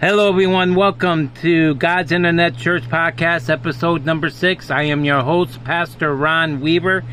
Hello, 0.00 0.30
everyone. 0.30 0.76
Welcome 0.76 1.30
to 1.42 1.74
God's 1.74 2.10
Internet 2.10 2.56
Church 2.56 2.84
Podcast, 2.84 3.50
episode 3.50 4.06
number 4.06 4.30
six. 4.30 4.70
I 4.70 4.84
am 4.84 5.04
your 5.04 5.20
host, 5.20 5.62
Pastor 5.62 6.16
Ron 6.16 6.62
Weaver. 6.62 7.04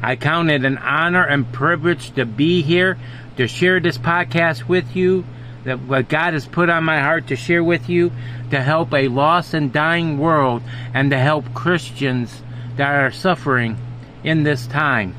I 0.00 0.14
count 0.14 0.52
it 0.52 0.64
an 0.64 0.78
honor 0.78 1.24
and 1.24 1.52
privilege 1.52 2.12
to 2.12 2.24
be 2.24 2.62
here 2.62 2.98
to 3.36 3.48
share 3.48 3.80
this 3.80 3.98
podcast 3.98 4.68
with 4.68 4.94
you. 4.94 5.24
That 5.64 5.80
what 5.80 6.08
God 6.08 6.34
has 6.34 6.46
put 6.46 6.70
on 6.70 6.84
my 6.84 7.00
heart 7.00 7.26
to 7.26 7.34
share 7.34 7.64
with 7.64 7.88
you 7.88 8.12
to 8.52 8.62
help 8.62 8.94
a 8.94 9.08
lost 9.08 9.52
and 9.52 9.72
dying 9.72 10.16
world 10.16 10.62
and 10.94 11.10
to 11.10 11.18
help 11.18 11.52
Christians 11.52 12.42
that 12.76 12.94
are 12.94 13.10
suffering 13.10 13.76
in 14.22 14.44
this 14.44 14.68
time. 14.68 15.16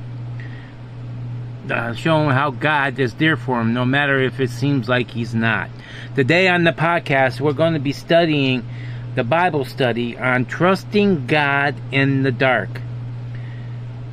Uh, 1.70 1.94
showing 1.94 2.30
how 2.30 2.52
God 2.52 2.98
is 2.98 3.16
there 3.16 3.36
for 3.36 3.58
them, 3.58 3.74
no 3.74 3.84
matter 3.84 4.18
if 4.18 4.40
it 4.40 4.50
seems 4.50 4.88
like 4.88 5.12
He's 5.12 5.36
not. 5.36 5.70
Today 6.18 6.48
on 6.48 6.64
the 6.64 6.72
podcast, 6.72 7.40
we're 7.40 7.54
going 7.54 7.74
to 7.76 7.80
be 7.80 7.94
studying 7.94 8.68
the 9.14 9.24
Bible 9.24 9.66
study 9.66 10.18
on 10.18 10.46
trusting 10.46 11.28
God 11.28 11.76
in 11.92 12.24
the 12.24 12.32
dark. 12.32 12.70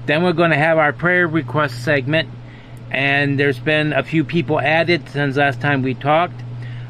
Then 0.04 0.22
we're 0.22 0.34
going 0.34 0.50
to 0.50 0.56
have 0.58 0.76
our 0.76 0.92
prayer 0.92 1.26
request 1.26 1.82
segment, 1.82 2.28
and 2.90 3.40
there's 3.40 3.58
been 3.58 3.94
a 3.94 4.02
few 4.02 4.22
people 4.22 4.60
added 4.60 5.08
since 5.08 5.38
last 5.38 5.62
time 5.62 5.80
we 5.80 5.94
talked. 5.94 6.38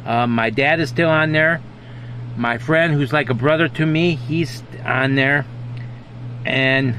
Um, 0.04 0.32
my 0.32 0.50
dad 0.50 0.80
is 0.80 0.88
still 0.88 1.10
on 1.10 1.30
there. 1.30 1.62
My 2.36 2.58
friend, 2.58 2.92
who's 2.92 3.12
like 3.12 3.30
a 3.30 3.34
brother 3.34 3.68
to 3.68 3.86
me, 3.86 4.16
he's 4.16 4.64
on 4.84 5.14
there. 5.14 5.46
And 6.44 6.96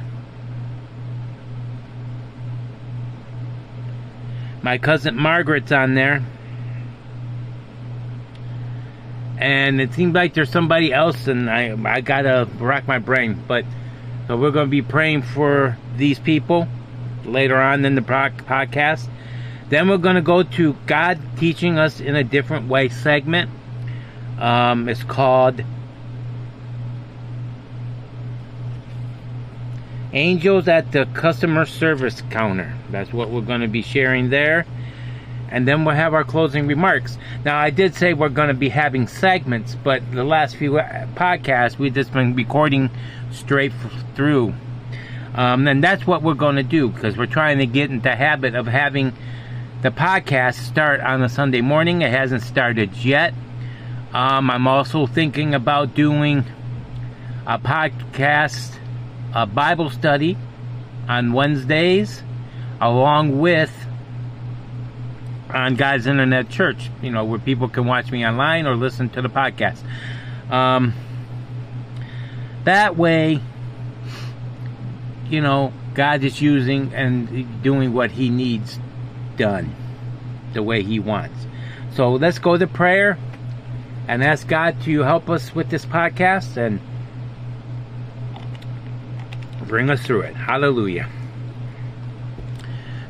My 4.64 4.78
cousin 4.78 5.18
Margaret's 5.18 5.74
on 5.74 5.96
there. 5.96 6.24
And 9.38 9.82
it 9.82 9.94
seems 9.94 10.14
like 10.14 10.34
there's 10.34 10.50
somebody 10.50 10.94
else, 10.94 11.28
and 11.28 11.50
I, 11.50 11.76
I 11.86 12.02
gotta 12.02 12.48
rack 12.58 12.88
my 12.88 13.00
brain. 13.00 13.44
But 13.48 13.66
so 14.28 14.38
we're 14.38 14.52
gonna 14.52 14.68
be 14.68 14.82
praying 14.82 15.24
for 15.24 15.78
these 15.98 16.20
people 16.20 16.68
later 17.26 17.58
on 17.58 17.84
in 17.84 17.96
the 17.96 18.02
podcast. 18.02 19.10
Then 19.70 19.90
we're 19.90 19.98
gonna 19.98 20.22
go 20.22 20.44
to 20.44 20.74
God 20.86 21.20
teaching 21.38 21.78
us 21.78 22.00
in 22.00 22.16
a 22.16 22.24
different 22.24 22.68
way 22.68 22.90
segment. 22.90 23.50
Um, 24.40 24.88
it's 24.90 25.04
called 25.04 25.62
Angels 30.16 30.70
at 30.70 30.94
the 30.94 31.06
customer 31.08 31.66
service 31.66 32.22
counter. 32.30 32.74
That's 32.90 33.12
what 33.12 33.32
we're 33.32 33.42
going 33.42 33.60
to 33.60 33.68
be 33.68 33.82
sharing 33.82 34.30
there. 34.30 34.66
And 35.50 35.68
then 35.68 35.86
we'll 35.86 35.96
have 35.96 36.14
our 36.14 36.24
closing 36.24 36.68
remarks. 36.68 37.18
Now, 37.44 37.58
I 37.58 37.70
did 37.70 37.96
say 37.96 38.14
we're 38.14 38.30
going 38.30 38.48
to 38.50 38.54
be 38.54 38.70
having 38.70 39.08
segments, 39.08 39.76
but 39.76 40.12
the 40.12 40.24
last 40.24 40.56
few 40.56 40.78
uh, 40.80 41.06
podcasts 41.16 41.78
we've 41.78 41.94
just 41.94 42.12
been 42.12 42.36
recording 42.36 42.90
straight 43.32 43.72
through. 44.16 44.54
Um, 45.34 45.68
and 45.68 45.84
that's 45.84 46.08
what 46.08 46.24
we're 46.24 46.34
going 46.34 46.56
to 46.56 46.64
do 46.64 46.90
because 46.90 47.18
we're 47.18 47.26
trying 47.26 47.60
to 47.60 47.66
get 47.66 47.90
into 47.90 48.04
the 48.04 48.16
habit 48.16 48.56
of 48.56 48.68
having 48.68 49.14
the 49.82 49.92
podcast 49.92 50.56
start 50.56 51.02
on 51.02 51.22
a 51.22 51.30
Sunday 51.30 51.62
morning. 51.62 52.02
It 52.02 52.12
hasn't 52.12 52.42
started 52.42 52.96
yet. 52.98 53.34
Um, 54.14 54.50
I'm 54.50 54.68
also 54.68 55.08
thinking 55.08 55.54
about 55.54 55.94
doing 55.94 56.46
a 57.46 57.60
podcast 57.60 58.76
a 59.36 59.46
Bible 59.46 59.90
study 59.90 60.38
on 61.10 61.34
Wednesdays, 61.34 62.24
along 62.80 63.38
with 63.38 63.85
on 65.50 65.76
God's 65.76 66.08
Internet 66.08 66.50
Church, 66.50 66.90
you 67.02 67.12
know, 67.12 67.24
where 67.24 67.40
people 67.40 67.70
can 67.70 67.86
watch 67.86 68.12
me 68.12 68.26
online 68.26 68.66
or 68.66 68.76
listen 68.76 69.10
to 69.10 69.22
the 69.22 69.30
podcast. 69.30 69.80
Um, 70.50 70.94
that 72.64 72.96
way, 72.96 73.40
you 75.30 75.42
know, 75.42 75.72
God 75.94 76.24
is 76.24 76.42
using 76.42 76.94
and 76.94 77.62
doing 77.62 77.94
what 77.94 78.12
He 78.12 78.30
needs 78.30 78.80
done 79.38 79.76
the 80.54 80.64
way 80.64 80.84
He 80.84 81.00
wants. 81.00 81.36
So 81.94 82.14
let's 82.14 82.40
go 82.40 82.58
to 82.58 82.68
prayer 82.68 83.18
and 84.08 84.24
ask 84.24 84.48
God 84.48 84.82
to 84.84 85.02
help 85.02 85.30
us 85.30 85.54
with 85.56 85.70
this 85.70 85.86
podcast 85.86 86.58
and 86.58 86.80
Bring 89.68 89.90
us 89.90 90.02
through 90.02 90.22
it. 90.22 90.36
Hallelujah. 90.36 91.10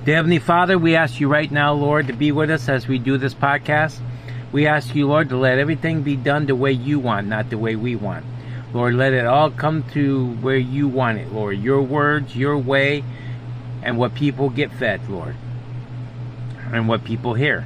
Dear 0.06 0.18
Heavenly 0.18 0.38
Father, 0.38 0.78
we 0.78 0.96
ask 0.96 1.20
you 1.20 1.28
right 1.28 1.52
now, 1.52 1.74
Lord, 1.74 2.06
to 2.06 2.14
be 2.14 2.32
with 2.32 2.52
us 2.52 2.70
as 2.70 2.88
we 2.88 3.00
do 3.00 3.18
this 3.18 3.34
podcast. 3.34 4.00
We 4.52 4.68
ask 4.68 4.94
you, 4.94 5.08
Lord, 5.08 5.30
to 5.30 5.36
let 5.36 5.58
everything 5.58 6.04
be 6.04 6.16
done 6.16 6.46
the 6.46 6.56
way 6.56 6.74
you 6.74 7.00
want, 7.00 7.26
not 7.26 7.50
the 7.50 7.58
way 7.58 7.76
we 7.76 7.96
want. 7.96 8.24
Lord, 8.72 8.94
let 8.94 9.14
it 9.14 9.26
all 9.26 9.50
come 9.50 9.82
to 9.94 10.36
where 10.42 10.58
you 10.58 10.88
want 10.88 11.18
it, 11.18 11.34
Lord. 11.34 11.58
Your 11.58 11.82
words, 11.82 12.36
your 12.36 12.56
way, 12.56 13.04
and 13.82 13.98
what 13.98 14.14
people 14.14 14.52
get 14.52 14.72
fed, 14.74 15.10
Lord. 15.10 15.36
And 16.72 16.88
what 16.88 17.04
people 17.04 17.34
hear. 17.34 17.66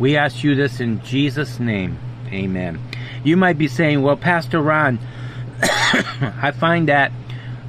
We 0.00 0.16
ask 0.16 0.42
you 0.42 0.56
this 0.56 0.80
in 0.80 1.00
Jesus' 1.04 1.60
name. 1.60 1.96
Amen. 2.32 2.80
You 3.22 3.36
might 3.36 3.56
be 3.56 3.68
saying, 3.68 4.02
well, 4.02 4.16
Pastor 4.16 4.60
Ron, 4.60 4.98
I 5.62 6.52
find 6.58 6.88
that 6.88 7.12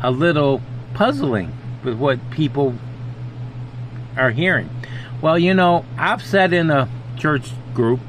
a 0.01 0.09
little 0.09 0.63
puzzling 0.95 1.51
with 1.83 1.95
what 1.99 2.31
people 2.31 2.73
are 4.17 4.31
hearing. 4.31 4.69
Well, 5.21 5.37
you 5.37 5.53
know, 5.53 5.85
I've 5.97 6.23
sat 6.23 6.53
in 6.53 6.69
a 6.69 6.89
church 7.17 7.51
group, 7.73 7.99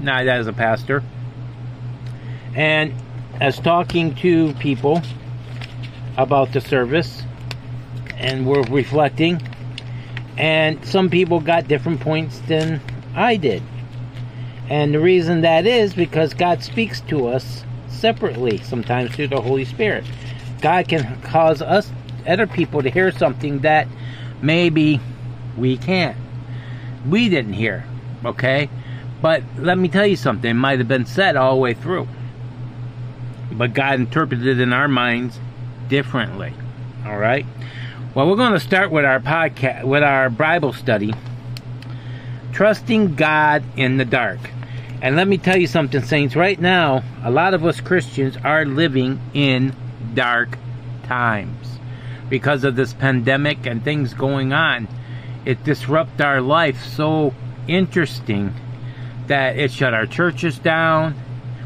not 0.00 0.26
as 0.26 0.46
a 0.46 0.52
pastor, 0.52 1.02
and 2.54 2.94
as 3.40 3.58
talking 3.58 4.14
to 4.16 4.52
people 4.54 5.02
about 6.16 6.52
the 6.52 6.60
service, 6.60 7.22
and 8.16 8.46
we're 8.46 8.62
reflecting, 8.62 9.40
and 10.36 10.84
some 10.86 11.10
people 11.10 11.40
got 11.40 11.66
different 11.66 12.00
points 12.00 12.38
than 12.40 12.80
I 13.14 13.36
did. 13.36 13.62
And 14.68 14.94
the 14.94 15.00
reason 15.00 15.40
that 15.40 15.66
is 15.66 15.92
because 15.92 16.34
God 16.34 16.62
speaks 16.62 17.00
to 17.02 17.26
us 17.28 17.64
separately, 17.88 18.58
sometimes 18.58 19.14
through 19.14 19.28
the 19.28 19.40
Holy 19.40 19.64
Spirit. 19.64 20.04
God 20.60 20.88
can 20.88 21.20
cause 21.22 21.60
us, 21.60 21.90
other 22.26 22.46
people, 22.46 22.82
to 22.82 22.90
hear 22.90 23.10
something 23.10 23.60
that 23.60 23.88
maybe 24.42 25.00
we 25.56 25.76
can't. 25.78 26.16
We 27.08 27.28
didn't 27.28 27.54
hear, 27.54 27.84
okay? 28.24 28.68
But 29.20 29.42
let 29.56 29.78
me 29.78 29.88
tell 29.88 30.06
you 30.06 30.16
something, 30.16 30.50
it 30.50 30.54
might 30.54 30.78
have 30.78 30.88
been 30.88 31.06
said 31.06 31.36
all 31.36 31.54
the 31.54 31.60
way 31.60 31.74
through. 31.74 32.08
But 33.52 33.74
God 33.74 34.00
interpreted 34.00 34.46
it 34.46 34.60
in 34.60 34.72
our 34.72 34.88
minds 34.88 35.38
differently. 35.88 36.52
All 37.06 37.18
right? 37.18 37.46
Well, 38.14 38.28
we're 38.28 38.36
going 38.36 38.52
to 38.52 38.60
start 38.60 38.90
with 38.90 39.04
our 39.04 39.20
podcast, 39.20 39.84
with 39.84 40.02
our 40.02 40.28
Bible 40.28 40.72
study, 40.72 41.14
Trusting 42.52 43.14
God 43.14 43.62
in 43.76 43.96
the 43.96 44.04
Dark. 44.04 44.38
And 45.00 45.16
let 45.16 45.26
me 45.26 45.38
tell 45.38 45.56
you 45.56 45.66
something, 45.66 46.02
Saints. 46.02 46.36
Right 46.36 46.60
now, 46.60 47.02
a 47.24 47.30
lot 47.30 47.54
of 47.54 47.64
us 47.64 47.80
Christians 47.80 48.36
are 48.44 48.64
living 48.64 49.20
in 49.34 49.74
dark 50.14 50.58
times 51.04 51.72
because 52.32 52.64
of 52.64 52.74
this 52.76 52.94
pandemic 52.94 53.66
and 53.66 53.84
things 53.84 54.14
going 54.14 54.54
on. 54.54 54.88
It 55.44 55.62
disrupted 55.64 56.22
our 56.22 56.40
life 56.40 56.82
so 56.82 57.34
interesting 57.68 58.54
that 59.26 59.58
it 59.58 59.70
shut 59.70 59.92
our 59.92 60.06
churches 60.06 60.58
down, 60.58 61.12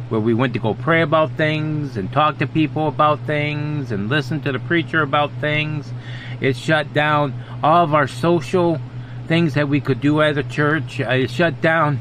where 0.08 0.20
we 0.20 0.34
went 0.34 0.54
to 0.54 0.58
go 0.58 0.74
pray 0.74 1.02
about 1.02 1.30
things 1.36 1.96
and 1.96 2.12
talk 2.12 2.38
to 2.38 2.48
people 2.48 2.88
about 2.88 3.24
things 3.28 3.92
and 3.92 4.08
listen 4.08 4.40
to 4.40 4.50
the 4.50 4.58
preacher 4.58 5.02
about 5.02 5.30
things. 5.40 5.92
It 6.40 6.56
shut 6.56 6.92
down 6.92 7.32
all 7.62 7.84
of 7.84 7.94
our 7.94 8.08
social 8.08 8.80
things 9.28 9.54
that 9.54 9.68
we 9.68 9.80
could 9.80 10.00
do 10.00 10.20
as 10.20 10.36
a 10.36 10.42
church. 10.42 11.00
Uh, 11.00 11.10
it 11.10 11.30
shut 11.30 11.60
down 11.60 12.00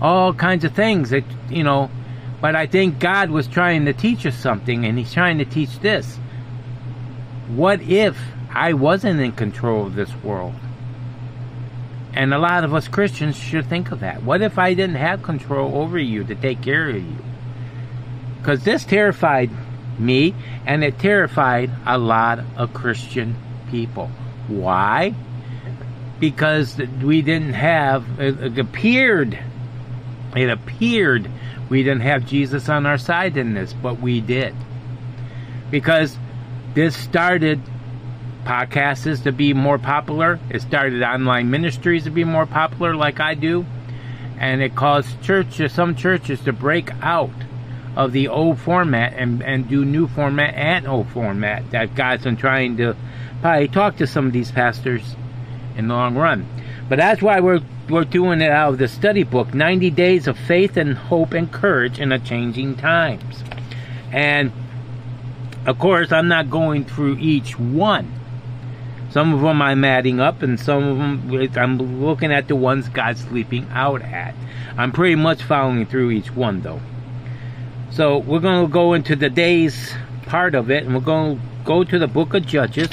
all 0.00 0.32
kinds 0.32 0.62
of 0.62 0.72
things 0.72 1.10
that, 1.10 1.24
you 1.50 1.64
know, 1.64 1.90
but 2.40 2.54
I 2.54 2.68
think 2.68 3.00
God 3.00 3.30
was 3.30 3.48
trying 3.48 3.86
to 3.86 3.92
teach 3.92 4.24
us 4.24 4.36
something, 4.36 4.84
and 4.84 4.96
He's 4.96 5.12
trying 5.12 5.38
to 5.38 5.44
teach 5.44 5.80
this. 5.80 6.20
What 7.48 7.82
if 7.82 8.18
I 8.50 8.72
wasn't 8.72 9.20
in 9.20 9.32
control 9.32 9.86
of 9.86 9.94
this 9.94 10.14
world? 10.22 10.54
And 12.14 12.32
a 12.32 12.38
lot 12.38 12.64
of 12.64 12.72
us 12.72 12.88
Christians 12.88 13.36
should 13.36 13.66
think 13.66 13.90
of 13.90 14.00
that. 14.00 14.22
What 14.22 14.40
if 14.40 14.58
I 14.58 14.74
didn't 14.74 14.96
have 14.96 15.22
control 15.22 15.76
over 15.76 15.98
you 15.98 16.24
to 16.24 16.34
take 16.34 16.62
care 16.62 16.88
of 16.88 16.96
you? 16.96 17.16
Because 18.38 18.62
this 18.62 18.84
terrified 18.84 19.50
me, 19.98 20.34
and 20.66 20.84
it 20.84 20.98
terrified 20.98 21.70
a 21.86 21.98
lot 21.98 22.40
of 22.56 22.72
Christian 22.72 23.36
people. 23.70 24.08
Why? 24.48 25.14
Because 26.20 26.78
we 27.02 27.22
didn't 27.22 27.54
have, 27.54 28.20
it 28.20 28.58
appeared, 28.58 29.38
it 30.36 30.50
appeared 30.50 31.28
we 31.68 31.82
didn't 31.82 32.02
have 32.02 32.26
Jesus 32.26 32.68
on 32.68 32.86
our 32.86 32.98
side 32.98 33.36
in 33.36 33.54
this, 33.54 33.72
but 33.72 34.00
we 34.00 34.20
did. 34.20 34.54
Because 35.70 36.16
this 36.74 36.96
started 36.96 37.60
podcasts 38.44 39.22
to 39.22 39.32
be 39.32 39.54
more 39.54 39.78
popular. 39.78 40.38
It 40.50 40.60
started 40.62 41.02
online 41.02 41.50
ministries 41.50 42.04
to 42.04 42.10
be 42.10 42.24
more 42.24 42.46
popular, 42.46 42.94
like 42.94 43.20
I 43.20 43.34
do. 43.34 43.64
and 44.38 44.60
it 44.60 44.74
caused 44.74 45.22
churches, 45.22 45.72
some 45.72 45.94
churches, 45.94 46.40
to 46.40 46.52
break 46.52 46.90
out 47.00 47.30
of 47.96 48.12
the 48.12 48.28
old 48.28 48.58
format 48.58 49.14
and, 49.16 49.42
and 49.42 49.68
do 49.68 49.84
new 49.84 50.08
format 50.08 50.54
and 50.54 50.86
old 50.88 51.08
format 51.10 51.70
that 51.70 51.94
God's 51.94 52.24
been 52.24 52.36
trying 52.36 52.76
to 52.78 52.96
probably 53.40 53.68
talk 53.68 53.96
to 53.98 54.06
some 54.06 54.26
of 54.26 54.32
these 54.32 54.50
pastors 54.50 55.14
in 55.76 55.88
the 55.88 55.94
long 55.94 56.16
run. 56.16 56.46
But 56.88 56.98
that's 56.98 57.22
why 57.22 57.40
we're 57.40 57.60
we're 57.88 58.04
doing 58.04 58.40
it 58.40 58.50
out 58.50 58.72
of 58.72 58.78
the 58.78 58.88
study 58.88 59.22
book 59.22 59.52
90 59.54 59.90
days 59.90 60.26
of 60.26 60.38
faith 60.38 60.76
and 60.76 60.96
hope 60.96 61.32
and 61.34 61.52
courage 61.52 61.98
in 61.98 62.12
a 62.12 62.18
changing 62.18 62.76
times 62.76 63.44
and 64.10 64.50
of 65.66 65.78
course 65.78 66.12
i'm 66.12 66.28
not 66.28 66.50
going 66.50 66.84
through 66.84 67.16
each 67.18 67.58
one. 67.58 68.12
Some 69.10 69.32
of 69.32 69.40
them 69.40 69.62
i'm 69.62 69.84
adding 69.84 70.20
up 70.20 70.42
and 70.42 70.58
some 70.58 70.82
of 70.82 70.98
them 70.98 71.50
i'm 71.56 72.04
looking 72.04 72.32
at 72.32 72.48
the 72.48 72.56
ones 72.56 72.88
god's 72.88 73.22
sleeping 73.22 73.66
out 73.70 74.02
at. 74.02 74.34
I'm 74.76 74.92
pretty 74.92 75.14
much 75.14 75.42
following 75.42 75.86
through 75.86 76.10
each 76.10 76.34
one 76.34 76.62
though. 76.62 76.80
So 77.90 78.18
we're 78.18 78.40
going 78.40 78.66
to 78.66 78.72
go 78.72 78.92
into 78.92 79.14
the 79.14 79.30
days 79.30 79.94
part 80.26 80.54
of 80.56 80.70
it 80.70 80.84
and 80.84 80.94
we're 80.94 81.00
going 81.00 81.36
to 81.36 81.42
go 81.64 81.84
to 81.84 81.98
the 81.98 82.08
book 82.08 82.34
of 82.34 82.44
judges 82.44 82.88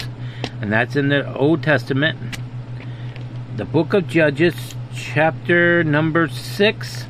and 0.61 0.71
that's 0.71 0.95
in 0.95 1.09
the 1.09 1.33
old 1.35 1.63
testament. 1.63 2.37
The 3.57 3.65
book 3.65 3.93
of 3.93 4.07
judges 4.07 4.75
chapter 4.93 5.83
number 5.83 6.27
6. 6.27 7.05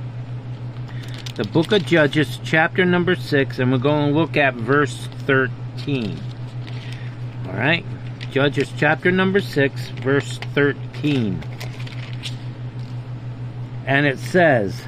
The 1.33 1.45
book 1.45 1.72
of 1.72 1.86
Judges, 1.86 2.42
chapter 2.44 2.83
number 2.83 3.16
6, 3.16 3.60
and 3.60 3.72
we're 3.72 3.78
going 3.78 4.10
to 4.12 4.19
look 4.19 4.36
at 4.36 4.54
verse 4.54 5.07
13. 5.28 6.19
All 7.48 7.54
right? 7.54 7.86
Judges, 8.31 8.69
chapter 8.75 9.12
number 9.12 9.39
6, 9.39 9.88
verse 10.04 10.39
13. 10.54 11.42
And 13.86 14.06
it 14.06 14.19
says, 14.19 14.81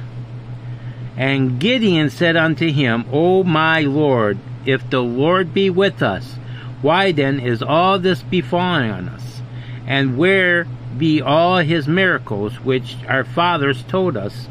And 1.16 1.58
Gideon 1.58 2.10
said 2.10 2.36
unto 2.36 2.70
him, 2.70 3.06
O 3.10 3.42
my 3.42 3.80
Lord, 3.80 4.36
if 4.66 4.90
the 4.90 5.02
Lord 5.02 5.54
be 5.54 5.70
with 5.70 6.02
us, 6.02 6.34
why 6.82 7.10
then 7.10 7.40
is 7.40 7.62
all 7.62 7.98
this 7.98 8.20
befalling 8.20 8.90
on 8.90 9.08
us? 9.08 9.40
And 9.86 10.18
where 10.18 10.66
be 10.98 11.22
all 11.22 11.56
his 11.56 11.88
miracles 11.88 12.60
which 12.60 12.98
our 13.08 13.24
fathers 13.24 13.82
told 13.84 14.18
us 14.18 14.46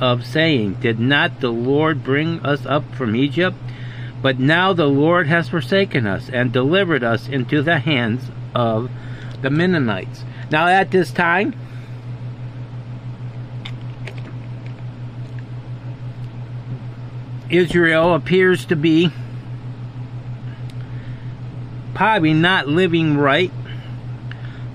of, 0.00 0.24
saying, 0.24 0.74
Did 0.74 0.98
not 0.98 1.40
the 1.40 1.50
Lord 1.50 2.04
bring 2.04 2.40
us 2.40 2.64
up 2.66 2.94
from 2.94 3.16
Egypt? 3.16 3.56
But 4.22 4.38
now 4.38 4.72
the 4.72 4.86
Lord 4.86 5.26
has 5.26 5.48
forsaken 5.48 6.06
us 6.06 6.28
and 6.28 6.52
delivered 6.52 7.04
us 7.04 7.28
into 7.28 7.62
the 7.62 7.78
hands 7.78 8.30
of 8.54 8.90
the 9.42 9.50
Midianites. 9.50 10.24
Now, 10.50 10.66
at 10.66 10.90
this 10.90 11.10
time, 11.10 11.54
Israel 17.50 18.14
appears 18.14 18.64
to 18.66 18.76
be 18.76 19.10
probably 21.94 22.34
not 22.34 22.68
living 22.68 23.16
right 23.16 23.52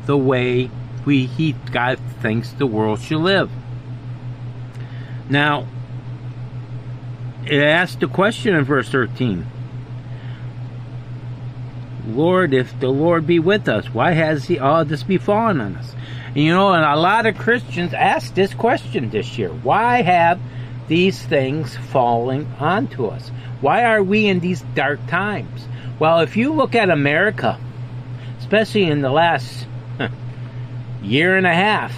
the 0.06 0.18
way 0.18 0.70
we 1.06 1.26
he 1.26 1.54
God 1.72 2.00
thinks 2.22 2.52
the 2.52 2.66
world 2.66 3.00
should 3.00 3.20
live. 3.20 3.52
Now, 5.32 5.66
it 7.46 7.64
asks 7.64 7.96
the 7.96 8.08
question 8.08 8.54
in 8.54 8.66
verse 8.66 8.90
13 8.90 9.48
Lord, 12.08 12.54
if 12.54 12.78
the 12.82 12.90
Lord 12.90 13.26
be 13.26 13.40
with 13.40 13.70
us, 13.70 13.94
why 13.94 14.12
has 14.12 14.46
he 14.46 14.60
all 14.60 14.84
this 14.84 15.04
befallen 15.04 15.62
on 15.62 15.78
us? 15.78 15.96
And 16.28 16.38
you 16.44 16.52
know, 16.52 16.74
and 16.74 16.84
a 16.84 16.98
lot 16.98 17.26
of 17.26 17.38
Christians 17.38 17.94
ask 17.94 18.34
this 18.34 18.54
question 18.54 19.10
this 19.10 19.38
year 19.38 19.48
why 19.50 20.02
have 20.02 20.38
these 20.90 21.22
things 21.22 21.78
falling 21.78 22.46
onto 22.60 23.06
us? 23.06 23.30
Why 23.62 23.86
are 23.86 24.04
we 24.04 24.28
in 24.28 24.42
these 24.42 24.62
dark 24.76 25.00
times? 25.08 25.66
Well, 25.98 26.20
if 26.20 26.36
you 26.36 26.52
look 26.52 26.76
at 26.76 26.90
America, 26.90 27.58
especially 28.40 28.84
in 28.84 29.02
the 29.02 29.12
last 29.12 29.66
year 31.02 31.38
and 31.38 31.48
a 31.48 31.54
half, 31.54 31.94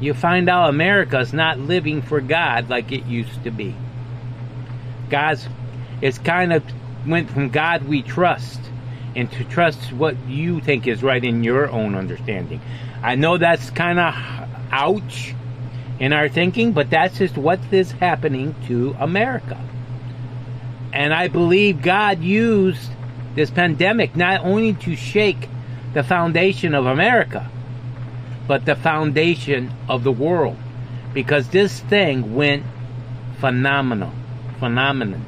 you 0.00 0.14
find 0.14 0.48
out 0.48 0.70
America's 0.70 1.32
not 1.32 1.58
living 1.58 2.02
for 2.02 2.20
God 2.20 2.68
like 2.70 2.90
it 2.90 3.04
used 3.06 3.44
to 3.44 3.50
be. 3.50 3.74
God's 5.10 5.46
it's 6.00 6.18
kind 6.18 6.52
of 6.52 6.64
went 7.06 7.30
from 7.30 7.50
God 7.50 7.84
we 7.84 8.02
trust 8.02 8.60
and 9.14 9.30
to 9.32 9.44
trust 9.44 9.92
what 9.92 10.16
you 10.26 10.60
think 10.60 10.86
is 10.86 11.02
right 11.02 11.22
in 11.22 11.44
your 11.44 11.68
own 11.70 11.94
understanding. 11.94 12.60
I 13.02 13.16
know 13.16 13.36
that's 13.36 13.70
kind 13.70 13.98
of 13.98 14.14
ouch 14.70 15.34
in 15.98 16.12
our 16.12 16.28
thinking, 16.28 16.72
but 16.72 16.88
that's 16.88 17.18
just 17.18 17.36
what 17.36 17.60
is 17.70 17.90
happening 17.92 18.54
to 18.66 18.96
America. 18.98 19.60
And 20.92 21.12
I 21.12 21.28
believe 21.28 21.82
God 21.82 22.20
used 22.20 22.90
this 23.34 23.50
pandemic 23.50 24.16
not 24.16 24.44
only 24.44 24.74
to 24.74 24.96
shake 24.96 25.48
the 25.92 26.02
foundation 26.02 26.74
of 26.74 26.86
America, 26.86 27.50
but 28.46 28.66
the 28.66 28.76
foundation 28.76 29.72
of 29.88 30.04
the 30.04 30.12
world. 30.12 30.56
Because 31.12 31.48
this 31.48 31.80
thing 31.80 32.34
went 32.34 32.64
phenomenal. 33.40 34.12
Phenomenon. 34.58 35.24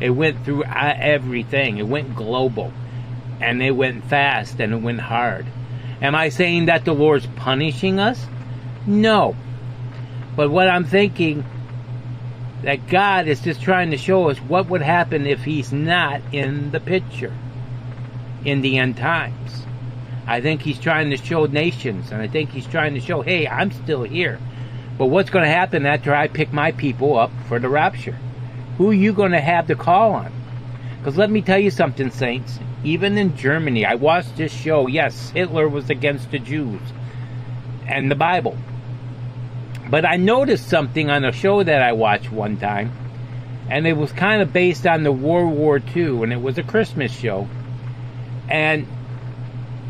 It 0.00 0.10
went 0.10 0.44
through 0.44 0.64
everything. 0.64 1.78
It 1.78 1.86
went 1.86 2.14
global. 2.14 2.72
And 3.40 3.62
it 3.62 3.72
went 3.72 4.04
fast 4.04 4.60
and 4.60 4.72
it 4.72 4.82
went 4.82 5.00
hard. 5.00 5.46
Am 6.00 6.14
I 6.14 6.28
saying 6.28 6.66
that 6.66 6.84
the 6.84 6.92
Lord's 6.92 7.26
punishing 7.36 7.98
us? 7.98 8.26
No. 8.86 9.36
But 10.34 10.50
what 10.50 10.68
I'm 10.68 10.84
thinking 10.84 11.44
that 12.62 12.88
God 12.88 13.26
is 13.26 13.40
just 13.40 13.60
trying 13.60 13.90
to 13.90 13.96
show 13.96 14.30
us 14.30 14.38
what 14.38 14.68
would 14.68 14.82
happen 14.82 15.26
if 15.26 15.44
he's 15.44 15.72
not 15.72 16.20
in 16.32 16.70
the 16.70 16.80
picture 16.80 17.32
in 18.44 18.60
the 18.60 18.78
end 18.78 18.96
times. 18.96 19.64
I 20.26 20.40
think 20.40 20.62
he's 20.62 20.78
trying 20.78 21.10
to 21.10 21.16
show 21.16 21.46
nations, 21.46 22.12
and 22.12 22.22
I 22.22 22.28
think 22.28 22.50
he's 22.50 22.66
trying 22.66 22.94
to 22.94 23.00
show, 23.00 23.22
hey, 23.22 23.46
I'm 23.46 23.70
still 23.72 24.02
here. 24.02 24.38
But 24.98 25.06
what's 25.06 25.30
going 25.30 25.44
to 25.44 25.50
happen 25.50 25.84
after 25.86 26.14
I 26.14 26.28
pick 26.28 26.52
my 26.52 26.72
people 26.72 27.18
up 27.18 27.30
for 27.48 27.58
the 27.58 27.68
rapture? 27.68 28.16
Who 28.78 28.90
are 28.90 28.94
you 28.94 29.12
going 29.12 29.32
to 29.32 29.40
have 29.40 29.66
to 29.66 29.74
call 29.74 30.12
on? 30.12 30.32
Because 30.98 31.16
let 31.16 31.30
me 31.30 31.42
tell 31.42 31.58
you 31.58 31.70
something, 31.70 32.10
saints. 32.10 32.58
Even 32.84 33.18
in 33.18 33.36
Germany, 33.36 33.84
I 33.84 33.96
watched 33.96 34.36
this 34.36 34.52
show. 34.52 34.86
Yes, 34.86 35.30
Hitler 35.30 35.68
was 35.68 35.90
against 35.90 36.30
the 36.30 36.38
Jews 36.38 36.80
and 37.86 38.10
the 38.10 38.14
Bible. 38.14 38.56
But 39.90 40.04
I 40.04 40.16
noticed 40.16 40.68
something 40.68 41.10
on 41.10 41.24
a 41.24 41.32
show 41.32 41.62
that 41.62 41.82
I 41.82 41.92
watched 41.92 42.30
one 42.30 42.56
time, 42.56 42.92
and 43.68 43.86
it 43.86 43.96
was 43.96 44.12
kind 44.12 44.40
of 44.40 44.52
based 44.52 44.86
on 44.86 45.02
the 45.02 45.12
World 45.12 45.54
War 45.54 45.82
II, 45.94 46.22
and 46.22 46.32
it 46.32 46.40
was 46.40 46.58
a 46.58 46.62
Christmas 46.62 47.12
show. 47.12 47.48
And 48.48 48.86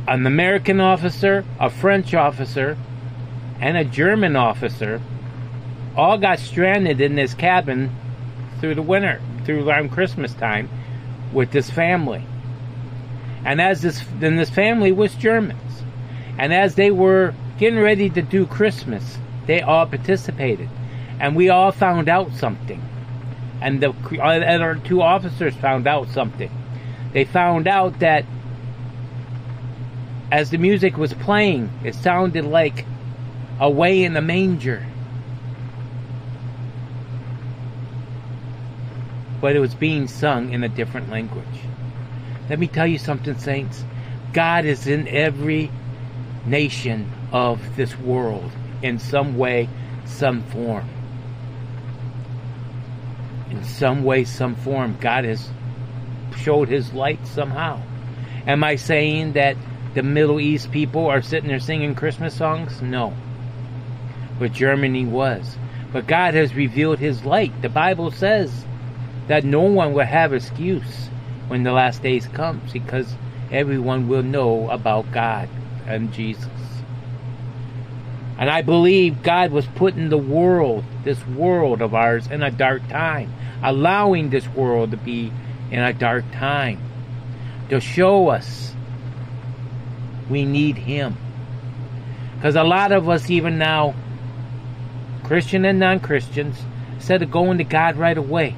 an 0.09 0.27
American 0.27 0.81
officer, 0.81 1.45
a 1.61 1.71
French 1.71 2.15
officer, 2.15 2.77
and 3.61 3.77
a 3.77 3.85
German 3.85 4.37
officer 4.37 5.01
all 5.97 6.19
got 6.19 6.39
stranded 6.39 7.01
in 7.01 7.15
this 7.15 7.35
cabin 7.35 7.95
through 8.61 8.75
the 8.75 8.83
winter, 8.83 9.21
through 9.45 9.69
around 9.69 9.91
Christmas 9.91 10.35
time, 10.35 10.69
with 11.33 11.51
this 11.53 11.71
family. 11.71 12.25
And 13.45 13.61
as 13.61 13.83
this, 13.83 14.03
then 14.19 14.37
this 14.37 14.51
family 14.51 14.93
was 14.93 15.15
Germans, 15.15 15.83
and 16.39 16.53
as 16.53 16.75
they 16.75 16.91
were 16.91 17.35
getting 17.59 17.81
ready 17.81 18.09
to 18.11 18.23
do 18.23 18.47
Christmas, 18.47 19.19
they 19.47 19.61
all 19.61 19.87
participated, 19.87 20.69
and 21.21 21.37
we 21.37 21.49
all 21.49 21.73
found 21.73 22.09
out 22.09 22.33
something. 22.33 22.83
And 23.61 23.81
the 23.81 23.93
our 24.21 24.75
two 24.77 25.03
officers 25.03 25.55
found 25.55 25.87
out 25.87 26.09
something. 26.09 26.51
They 27.13 27.25
found 27.25 27.69
out 27.69 28.01
that 28.01 28.25
as 30.33 30.49
the 30.49 30.57
music 30.57 30.97
was 30.97 31.13
playing, 31.13 31.71
it 31.85 31.95
sounded 31.95 32.47
like 32.47 32.87
Away 33.61 34.03
in 34.03 34.15
the 34.15 34.23
Manger. 34.23 34.83
But 39.43 39.55
it 39.55 39.59
was 39.59 39.75
being 39.75 40.09
sung 40.09 40.55
in 40.55 40.65
a 40.65 40.71
different 40.71 41.11
language. 41.11 41.45
Let 42.49 42.59
me 42.59 42.67
tell 42.67 42.87
you 42.87 42.97
something, 42.97 43.37
saints. 43.37 43.85
God 44.33 44.65
is 44.65 44.87
in 44.87 45.07
every 45.07 45.71
nation 46.47 47.13
of 47.31 47.77
this 47.77 47.99
world 47.99 48.51
in 48.81 48.99
some 48.99 49.37
way, 49.37 49.69
some 50.07 50.43
form. 50.45 50.89
In 53.51 53.63
some 53.65 54.03
way, 54.03 54.25
some 54.25 54.55
form, 54.55 54.97
God 54.99 55.25
has 55.25 55.51
showed 56.39 56.71
his 56.71 56.95
light 56.95 57.27
somehow. 57.27 57.83
Am 58.47 58.65
I 58.65 58.77
saying 58.77 59.35
that 59.35 59.59
the 59.95 60.03
Middle 60.03 60.41
East 60.41 60.71
people 60.71 61.07
are 61.07 61.23
sitting 61.23 61.49
there 61.49 61.61
singing 61.61 61.95
Christmas 61.95 62.35
songs? 62.35 62.81
No. 62.83 63.15
But 64.39 64.53
Germany 64.53 65.07
was. 65.07 65.57
But 65.93 66.07
God 66.07 66.35
has 66.35 66.55
revealed 66.55 66.99
his 66.99 67.25
light. 67.25 67.63
The 67.63 67.69
Bible 67.69 68.11
says 68.11 68.65
that 69.29 69.45
no 69.45 69.63
one 69.63 69.93
will 69.93 70.07
have 70.07 70.33
excuse 70.33 71.09
when 71.49 71.63
the 71.63 71.73
last 71.73 72.03
days 72.03 72.27
comes 72.29 72.73
because 72.73 73.15
everyone 73.51 74.09
will 74.09 74.23
know 74.23 74.71
about 74.71 75.13
God 75.13 75.49
and 75.87 76.13
Jesus. 76.13 76.49
And 78.39 78.49
I 78.51 78.63
believe 78.63 79.23
God 79.23 79.53
was 79.53 79.67
putting 79.67 80.09
the 80.09 80.19
world, 80.19 80.85
this 81.05 81.25
world 81.27 81.83
of 81.83 81.95
ours, 81.95 82.27
in 82.27 82.43
a 82.43 82.51
dark 82.51 82.89
time, 82.89 83.33
allowing 83.63 84.31
this 84.31 84.49
world 84.49 84.91
to 84.93 84.97
be 84.97 85.33
in 85.71 85.81
a 85.81 85.93
dark 85.93 86.25
time 86.33 86.81
to 87.69 87.81
show 87.81 88.29
us 88.29 88.75
we 90.29 90.45
need 90.45 90.77
Him. 90.77 91.17
Because 92.35 92.57
a 92.57 92.65
lot 92.65 92.93
of 92.93 93.09
us, 93.09 93.31
even 93.31 93.59
now, 93.59 93.95
Christian 95.25 95.65
and 95.65 95.79
non 95.79 96.01
Christians, 96.01 96.57
instead 96.95 97.23
of 97.23 97.31
going 97.31 97.59
to 97.59 97.65
God 97.65 97.97
right 97.97 98.19
away, 98.19 98.57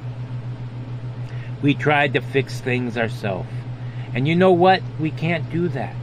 we 1.61 1.73
tried 1.73 2.13
to 2.13 2.21
fix 2.21 2.59
things 2.59 2.97
ourselves. 2.97 3.49
And 4.13 4.27
you 4.27 4.35
know 4.35 4.51
what? 4.51 4.81
We 4.99 5.11
can't 5.11 5.49
do 5.51 5.67
that. 5.69 5.95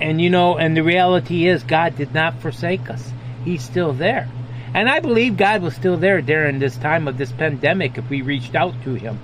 And 0.00 0.20
you 0.20 0.28
know, 0.28 0.56
and 0.56 0.76
the 0.76 0.82
reality 0.82 1.46
is, 1.46 1.62
God 1.62 1.96
did 1.96 2.12
not 2.12 2.40
forsake 2.40 2.90
us. 2.90 3.12
He's 3.44 3.62
still 3.62 3.92
there. 3.92 4.28
And 4.74 4.88
I 4.88 5.00
believe 5.00 5.36
God 5.36 5.62
was 5.62 5.74
still 5.74 5.96
there 5.96 6.20
during 6.20 6.58
this 6.58 6.76
time 6.76 7.08
of 7.08 7.16
this 7.16 7.32
pandemic 7.32 7.96
if 7.96 8.10
we 8.10 8.20
reached 8.20 8.54
out 8.54 8.74
to 8.84 8.94
Him. 8.94 9.18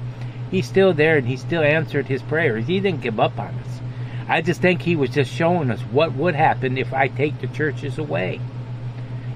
He's 0.52 0.68
still 0.68 0.92
there 0.92 1.16
and 1.16 1.26
He 1.26 1.36
still 1.36 1.62
answered 1.62 2.06
His 2.06 2.22
prayers. 2.22 2.66
He 2.66 2.78
didn't 2.78 3.00
give 3.00 3.18
up 3.18 3.40
on 3.40 3.54
us. 3.54 3.80
I 4.28 4.42
just 4.42 4.60
think 4.60 4.82
He 4.82 4.94
was 4.94 5.10
just 5.10 5.32
showing 5.32 5.70
us 5.70 5.80
what 5.80 6.12
would 6.12 6.36
happen 6.36 6.78
if 6.78 6.92
I 6.92 7.08
take 7.08 7.40
the 7.40 7.48
churches 7.48 7.98
away. 7.98 8.40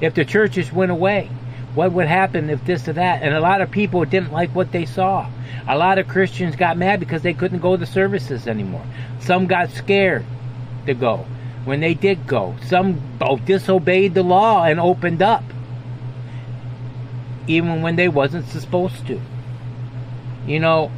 If 0.00 0.14
the 0.14 0.24
churches 0.24 0.72
went 0.72 0.92
away, 0.92 1.30
what 1.74 1.92
would 1.92 2.06
happen 2.06 2.50
if 2.50 2.64
this 2.64 2.86
or 2.86 2.92
that? 2.92 3.22
And 3.22 3.34
a 3.34 3.40
lot 3.40 3.62
of 3.62 3.70
people 3.70 4.04
didn't 4.04 4.32
like 4.32 4.54
what 4.54 4.72
they 4.72 4.84
saw. 4.84 5.28
A 5.66 5.76
lot 5.76 5.98
of 5.98 6.06
Christians 6.06 6.54
got 6.54 6.76
mad 6.76 7.00
because 7.00 7.22
they 7.22 7.34
couldn't 7.34 7.58
go 7.58 7.76
to 7.76 7.86
services 7.86 8.46
anymore. 8.46 8.84
Some 9.20 9.46
got 9.46 9.70
scared 9.70 10.24
to 10.86 10.94
go 10.94 11.26
when 11.64 11.80
they 11.80 11.94
did 11.94 12.26
go. 12.26 12.56
Some 12.62 13.00
oh, 13.20 13.38
disobeyed 13.38 14.14
the 14.14 14.22
law 14.22 14.64
and 14.64 14.78
opened 14.78 15.22
up 15.22 15.42
even 17.46 17.82
when 17.82 17.96
they 17.96 18.08
wasn't 18.08 18.46
supposed 18.48 19.06
to. 19.06 19.20
You 20.46 20.60
know, 20.60 20.90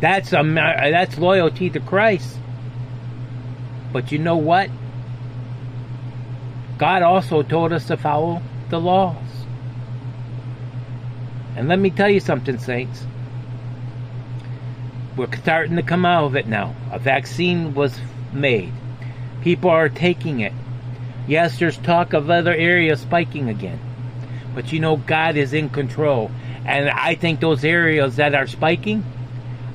that's 0.00 0.32
a 0.32 0.42
that's 0.42 1.18
loyalty 1.18 1.70
to 1.70 1.80
Christ. 1.80 2.38
But 3.92 4.12
you 4.12 4.18
know 4.18 4.36
what? 4.36 4.68
God 6.78 7.02
also 7.02 7.42
told 7.42 7.72
us 7.72 7.86
to 7.86 7.96
follow 7.96 8.42
the 8.68 8.78
laws. 8.78 9.16
And 11.56 11.68
let 11.68 11.78
me 11.78 11.88
tell 11.88 12.10
you 12.10 12.20
something, 12.20 12.58
saints. 12.58 13.06
We're 15.16 15.34
starting 15.36 15.76
to 15.76 15.82
come 15.82 16.04
out 16.04 16.24
of 16.24 16.36
it 16.36 16.46
now. 16.46 16.76
A 16.92 16.98
vaccine 16.98 17.72
was 17.72 17.98
made. 18.34 18.72
People 19.40 19.70
are 19.70 19.88
taking 19.88 20.40
it. 20.40 20.52
Yes, 21.26 21.58
there's 21.58 21.78
talk 21.78 22.12
of 22.12 22.28
other 22.28 22.54
areas 22.54 23.00
spiking 23.00 23.48
again. 23.48 23.80
But 24.54 24.72
you 24.72 24.80
know, 24.80 24.98
God 24.98 25.36
is 25.36 25.54
in 25.54 25.70
control. 25.70 26.30
And 26.66 26.90
I 26.90 27.14
think 27.14 27.40
those 27.40 27.64
areas 27.64 28.16
that 28.16 28.34
are 28.34 28.46
spiking 28.46 29.02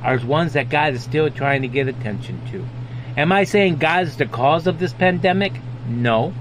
are 0.04 0.18
ones 0.20 0.54
that 0.54 0.70
God 0.70 0.94
is 0.94 1.04
still 1.04 1.30
trying 1.30 1.62
to 1.62 1.68
get 1.68 1.88
attention 1.88 2.42
to. 2.52 2.66
Am 3.20 3.32
I 3.32 3.44
saying 3.44 3.78
God 3.78 4.04
is 4.08 4.18
the 4.18 4.26
cause 4.26 4.68
of 4.68 4.80
this 4.80 4.94
pandemic? 4.94 5.54
No. 5.88 6.34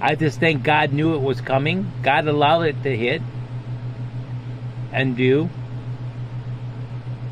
I 0.00 0.14
just 0.14 0.40
think 0.40 0.62
God 0.62 0.92
knew 0.92 1.14
it 1.14 1.22
was 1.22 1.40
coming. 1.40 1.90
God 2.02 2.26
allowed 2.26 2.62
it 2.62 2.82
to 2.82 2.96
hit 2.96 3.22
and 4.92 5.16
do 5.16 5.48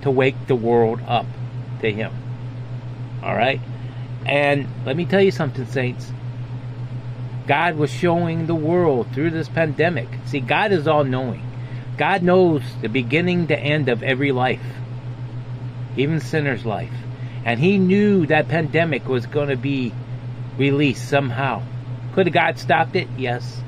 to 0.02 0.10
wake 0.10 0.46
the 0.46 0.54
world 0.54 1.00
up 1.06 1.26
to 1.80 1.90
Him. 1.90 2.12
All 3.22 3.34
right? 3.34 3.60
And 4.26 4.68
let 4.84 4.96
me 4.96 5.04
tell 5.04 5.22
you 5.22 5.30
something, 5.30 5.66
saints. 5.66 6.10
God 7.46 7.76
was 7.76 7.90
showing 7.90 8.46
the 8.46 8.54
world 8.54 9.08
through 9.12 9.30
this 9.30 9.48
pandemic. 9.48 10.08
See, 10.26 10.40
God 10.40 10.72
is 10.72 10.86
all 10.86 11.04
knowing. 11.04 11.48
God 11.96 12.22
knows 12.22 12.62
the 12.80 12.88
beginning 12.88 13.48
to 13.48 13.58
end 13.58 13.88
of 13.88 14.02
every 14.02 14.32
life, 14.32 14.60
even 15.96 16.20
sinner's 16.20 16.64
life. 16.64 16.92
And 17.44 17.58
He 17.58 17.78
knew 17.78 18.26
that 18.26 18.48
pandemic 18.48 19.08
was 19.08 19.26
going 19.26 19.48
to 19.48 19.56
be 19.56 19.92
released 20.56 21.08
somehow. 21.08 21.62
Could 22.14 22.32
God 22.32 22.58
stopped 22.58 22.96
it? 22.96 23.08
Yes. 23.16 23.60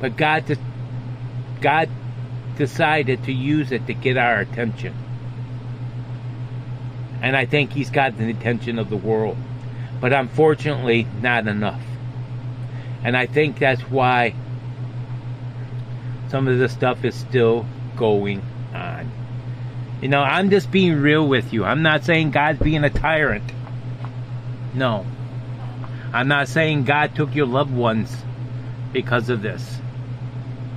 But 0.00 0.16
God, 0.16 0.46
de- 0.46 0.56
God 1.60 1.88
decided 2.56 3.24
to 3.24 3.32
use 3.32 3.72
it 3.72 3.86
to 3.86 3.94
get 3.94 4.16
our 4.16 4.40
attention. 4.40 4.94
And 7.20 7.36
I 7.36 7.46
think 7.46 7.72
He's 7.72 7.90
got 7.90 8.16
the 8.16 8.30
attention 8.30 8.78
of 8.78 8.90
the 8.90 8.96
world. 8.96 9.36
But 10.00 10.12
unfortunately, 10.12 11.06
not 11.20 11.48
enough. 11.48 11.82
And 13.02 13.16
I 13.16 13.26
think 13.26 13.58
that's 13.58 13.82
why 13.82 14.34
some 16.28 16.46
of 16.46 16.58
this 16.58 16.72
stuff 16.72 17.04
is 17.04 17.14
still 17.14 17.66
going 17.96 18.42
on. 18.74 19.10
You 20.00 20.08
know, 20.08 20.20
I'm 20.20 20.50
just 20.50 20.70
being 20.70 21.00
real 21.00 21.26
with 21.26 21.52
you. 21.52 21.64
I'm 21.64 21.82
not 21.82 22.04
saying 22.04 22.30
God's 22.30 22.60
being 22.60 22.84
a 22.84 22.90
tyrant. 22.90 23.52
No. 24.74 25.04
I'm 26.12 26.28
not 26.28 26.46
saying 26.48 26.84
God 26.84 27.16
took 27.16 27.34
your 27.34 27.46
loved 27.46 27.74
ones 27.74 28.16
because 28.92 29.28
of 29.28 29.42
this. 29.42 29.80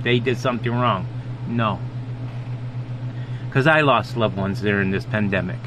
They 0.02 0.18
did 0.18 0.38
something 0.38 0.72
wrong. 0.72 1.06
No. 1.46 1.78
Because 3.46 3.68
I 3.68 3.82
lost 3.82 4.16
loved 4.16 4.36
ones 4.36 4.60
during 4.60 4.90
this 4.90 5.04
pandemic. 5.04 5.58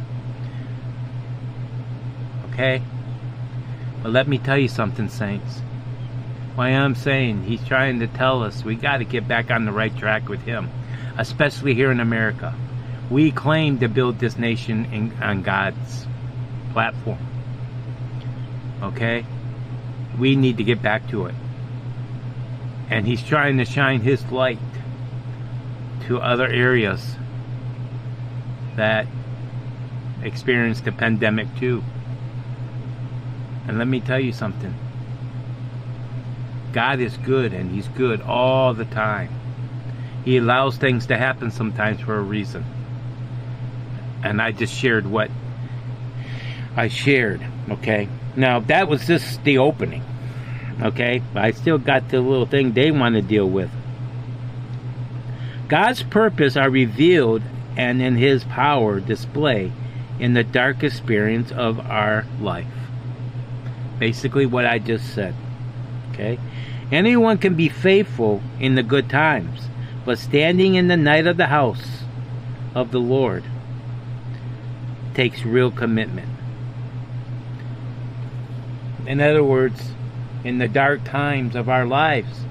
Okay? 2.52 2.82
But 4.04 4.12
let 4.12 4.28
me 4.28 4.38
tell 4.38 4.58
you 4.58 4.68
something, 4.68 5.08
saints. 5.08 5.62
Why 6.56 6.70
I'm 6.70 6.96
saying 6.96 7.44
he's 7.44 7.66
trying 7.66 8.00
to 8.00 8.08
tell 8.08 8.44
us 8.44 8.66
we 8.66 8.76
got 8.76 8.98
to 8.98 9.06
get 9.06 9.28
back 9.28 9.50
on 9.50 9.66
the 9.66 9.72
right 9.72 9.96
track 9.98 10.28
with 10.28 10.42
him, 10.42 10.70
especially 11.18 11.74
here 11.74 11.92
in 11.92 12.00
America. 12.00 12.54
We 13.10 13.32
claim 13.32 13.80
to 13.80 13.88
build 13.88 14.20
this 14.20 14.38
nation 14.38 14.86
in, 14.86 15.14
on 15.22 15.44
God's 15.44 16.08
platform. 16.74 17.20
Okay? 18.82 19.26
We 20.18 20.36
need 20.36 20.58
to 20.58 20.64
get 20.64 20.82
back 20.82 21.10
to 21.10 21.26
it. 21.28 21.36
And 22.90 23.06
he's 23.06 23.24
trying 23.24 23.58
to 23.58 23.66
shine 23.66 24.02
his 24.02 24.24
light 24.32 24.60
to 26.08 26.20
other 26.20 26.48
areas 26.48 27.16
that 28.76 29.08
experienced 30.22 30.86
the 30.86 30.92
pandemic 30.92 31.48
too. 31.58 31.84
And 33.68 33.78
let 33.78 33.88
me 33.88 34.00
tell 34.00 34.20
you 34.20 34.32
something 34.32 34.76
God 36.76 37.00
is 37.00 37.16
good 37.16 37.54
and 37.54 37.72
He's 37.72 37.88
good 37.88 38.20
all 38.20 38.74
the 38.74 38.84
time. 38.84 39.30
He 40.26 40.36
allows 40.36 40.76
things 40.76 41.06
to 41.06 41.16
happen 41.16 41.50
sometimes 41.50 42.02
for 42.02 42.18
a 42.18 42.22
reason. 42.22 42.66
And 44.26 44.42
I 44.42 44.52
just 44.52 44.74
shared 44.74 45.06
what 45.06 45.30
I 46.76 46.88
shared, 46.88 47.46
okay? 47.70 48.10
Now, 48.36 48.60
that 48.62 48.90
was 48.90 49.06
just 49.06 49.44
the 49.44 49.60
opening, 49.60 50.04
okay? 50.82 51.22
I 51.36 51.52
still 51.52 51.78
got 51.78 52.10
the 52.10 52.20
little 52.20 52.48
thing 52.48 52.74
they 52.74 52.90
want 52.90 53.16
to 53.16 53.22
deal 53.22 53.48
with. 53.48 53.70
God's 55.68 56.02
purpose 56.02 56.58
are 56.58 56.70
revealed 56.72 57.44
and 57.78 58.02
in 58.02 58.18
His 58.18 58.44
power 58.44 59.00
display 59.00 59.72
in 60.20 60.34
the 60.34 60.44
dark 60.44 60.84
experience 60.84 61.52
of 61.52 61.80
our 61.80 62.26
life. 62.42 62.66
Basically, 64.00 64.48
what 64.48 64.66
I 64.66 64.80
just 64.80 65.14
said. 65.14 65.36
Okay? 66.12 66.40
Anyone 66.92 67.38
can 67.38 67.54
be 67.54 67.70
faithful 67.70 68.42
in 68.60 68.74
the 68.74 68.84
good 68.84 69.08
times, 69.08 69.70
but 70.04 70.18
standing 70.18 70.74
in 70.74 70.88
the 70.88 70.98
night 70.98 71.28
of 71.28 71.38
the 71.38 71.48
house 71.48 72.02
of 72.74 72.92
the 72.92 73.00
Lord 73.00 73.44
takes 75.16 75.44
real 75.44 75.72
commitment. 75.72 76.30
In 79.08 79.22
other 79.22 79.44
words, 79.44 79.92
in 80.44 80.58
the 80.58 80.68
dark 80.68 81.04
times 81.04 81.56
of 81.56 81.70
our 81.70 81.86
lives, 81.86 82.42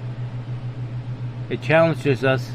it 1.51 1.63
challenges 1.63 2.25
us 2.25 2.53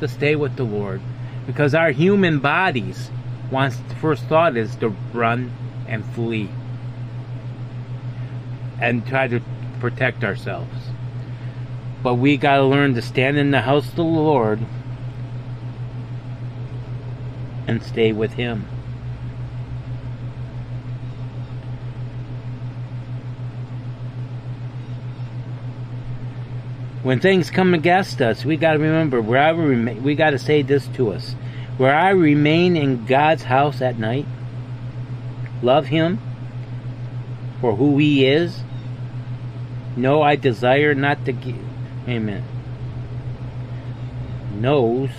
to 0.00 0.08
stay 0.08 0.36
with 0.36 0.56
the 0.56 0.64
Lord 0.64 1.00
because 1.46 1.74
our 1.74 1.92
human 1.92 2.40
bodies 2.40 3.10
wants 3.50 3.78
first 4.00 4.24
thought 4.24 4.56
is 4.56 4.74
to 4.76 4.88
run 5.12 5.52
and 5.86 6.04
flee 6.14 6.48
and 8.80 9.06
try 9.06 9.28
to 9.28 9.40
protect 9.80 10.24
ourselves. 10.24 10.88
But 12.02 12.14
we 12.14 12.36
got 12.36 12.56
to 12.56 12.64
learn 12.64 12.94
to 12.94 13.02
stand 13.02 13.36
in 13.36 13.52
the 13.52 13.60
house 13.60 13.88
of 13.88 13.94
the 13.94 14.02
Lord 14.02 14.58
and 17.68 17.82
stay 17.82 18.12
with 18.12 18.32
Him. 18.32 18.66
When 27.02 27.18
things 27.18 27.50
come 27.50 27.74
against 27.74 28.22
us, 28.22 28.44
we 28.44 28.56
got 28.56 28.74
to 28.74 28.78
remember 28.78 29.20
where 29.20 29.42
I 29.42 29.50
remain, 29.50 30.02
we 30.04 30.14
got 30.14 30.30
to 30.30 30.38
say 30.38 30.62
this 30.62 30.86
to 30.94 31.12
us. 31.12 31.34
Where 31.76 31.94
I 31.94 32.10
remain 32.10 32.76
in 32.76 33.06
God's 33.06 33.42
house 33.42 33.82
at 33.82 33.98
night, 33.98 34.26
love 35.62 35.86
Him 35.86 36.20
for 37.60 37.74
who 37.74 37.98
He 37.98 38.26
is 38.26 38.60
No, 39.96 40.22
I 40.22 40.36
desire 40.36 40.94
not 40.94 41.24
to 41.24 41.32
give. 41.32 41.58
Amen. 42.08 42.44
Knows 44.54 45.10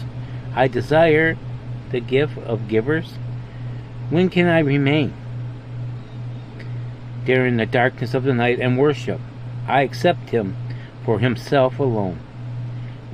I 0.56 0.68
desire 0.68 1.38
the 1.92 2.00
gift 2.00 2.38
of 2.38 2.68
givers. 2.68 3.14
When 4.10 4.30
can 4.30 4.48
I 4.48 4.60
remain? 4.60 5.14
There 7.26 7.46
in 7.46 7.58
the 7.58 7.66
darkness 7.66 8.14
of 8.14 8.24
the 8.24 8.34
night 8.34 8.60
and 8.60 8.78
worship. 8.78 9.20
I 9.68 9.82
accept 9.82 10.30
him 10.30 10.56
for 11.04 11.20
himself 11.20 11.80
alone. 11.80 12.20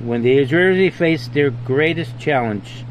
When 0.02 0.22
the 0.22 0.38
Israelites 0.38 0.96
faced 0.96 1.34
their 1.34 1.50
greatest 1.50 2.18
challenge 2.18 2.84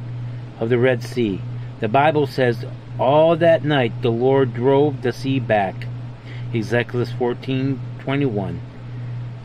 of 0.60 0.70
the 0.70 0.78
Red 0.78 1.04
Sea, 1.04 1.42
the 1.80 1.88
Bible 1.88 2.28
says, 2.28 2.66
All 3.00 3.36
that 3.38 3.64
night 3.64 4.02
the 4.02 4.12
Lord 4.12 4.54
drove 4.54 5.02
the 5.02 5.14
sea 5.14 5.40
back. 5.40 5.88
Ezekiel 6.54 7.06
14 7.06 7.80
21. 8.00 8.62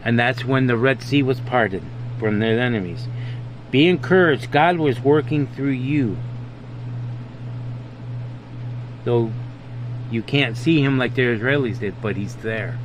And 0.05 0.19
that's 0.19 0.45
when 0.45 0.67
the 0.67 0.77
Red 0.77 1.03
Sea 1.03 1.23
was 1.23 1.41
parted 1.41 1.83
from 2.19 2.39
their 2.39 2.59
enemies. 2.61 3.09
Be 3.71 3.89
encouraged, 3.89 4.51
God 4.51 4.79
was 4.79 5.01
working 5.01 5.47
through 5.47 5.71
you. 5.71 6.17
Though 9.05 9.33
you 10.11 10.23
can't 10.23 10.57
see 10.57 10.83
him 10.83 10.99
like 10.99 11.15
the 11.15 11.23
Israelis 11.23 11.81
did, 11.81 12.01
but 12.01 12.17
he's 12.17 12.37
there. 12.37 12.79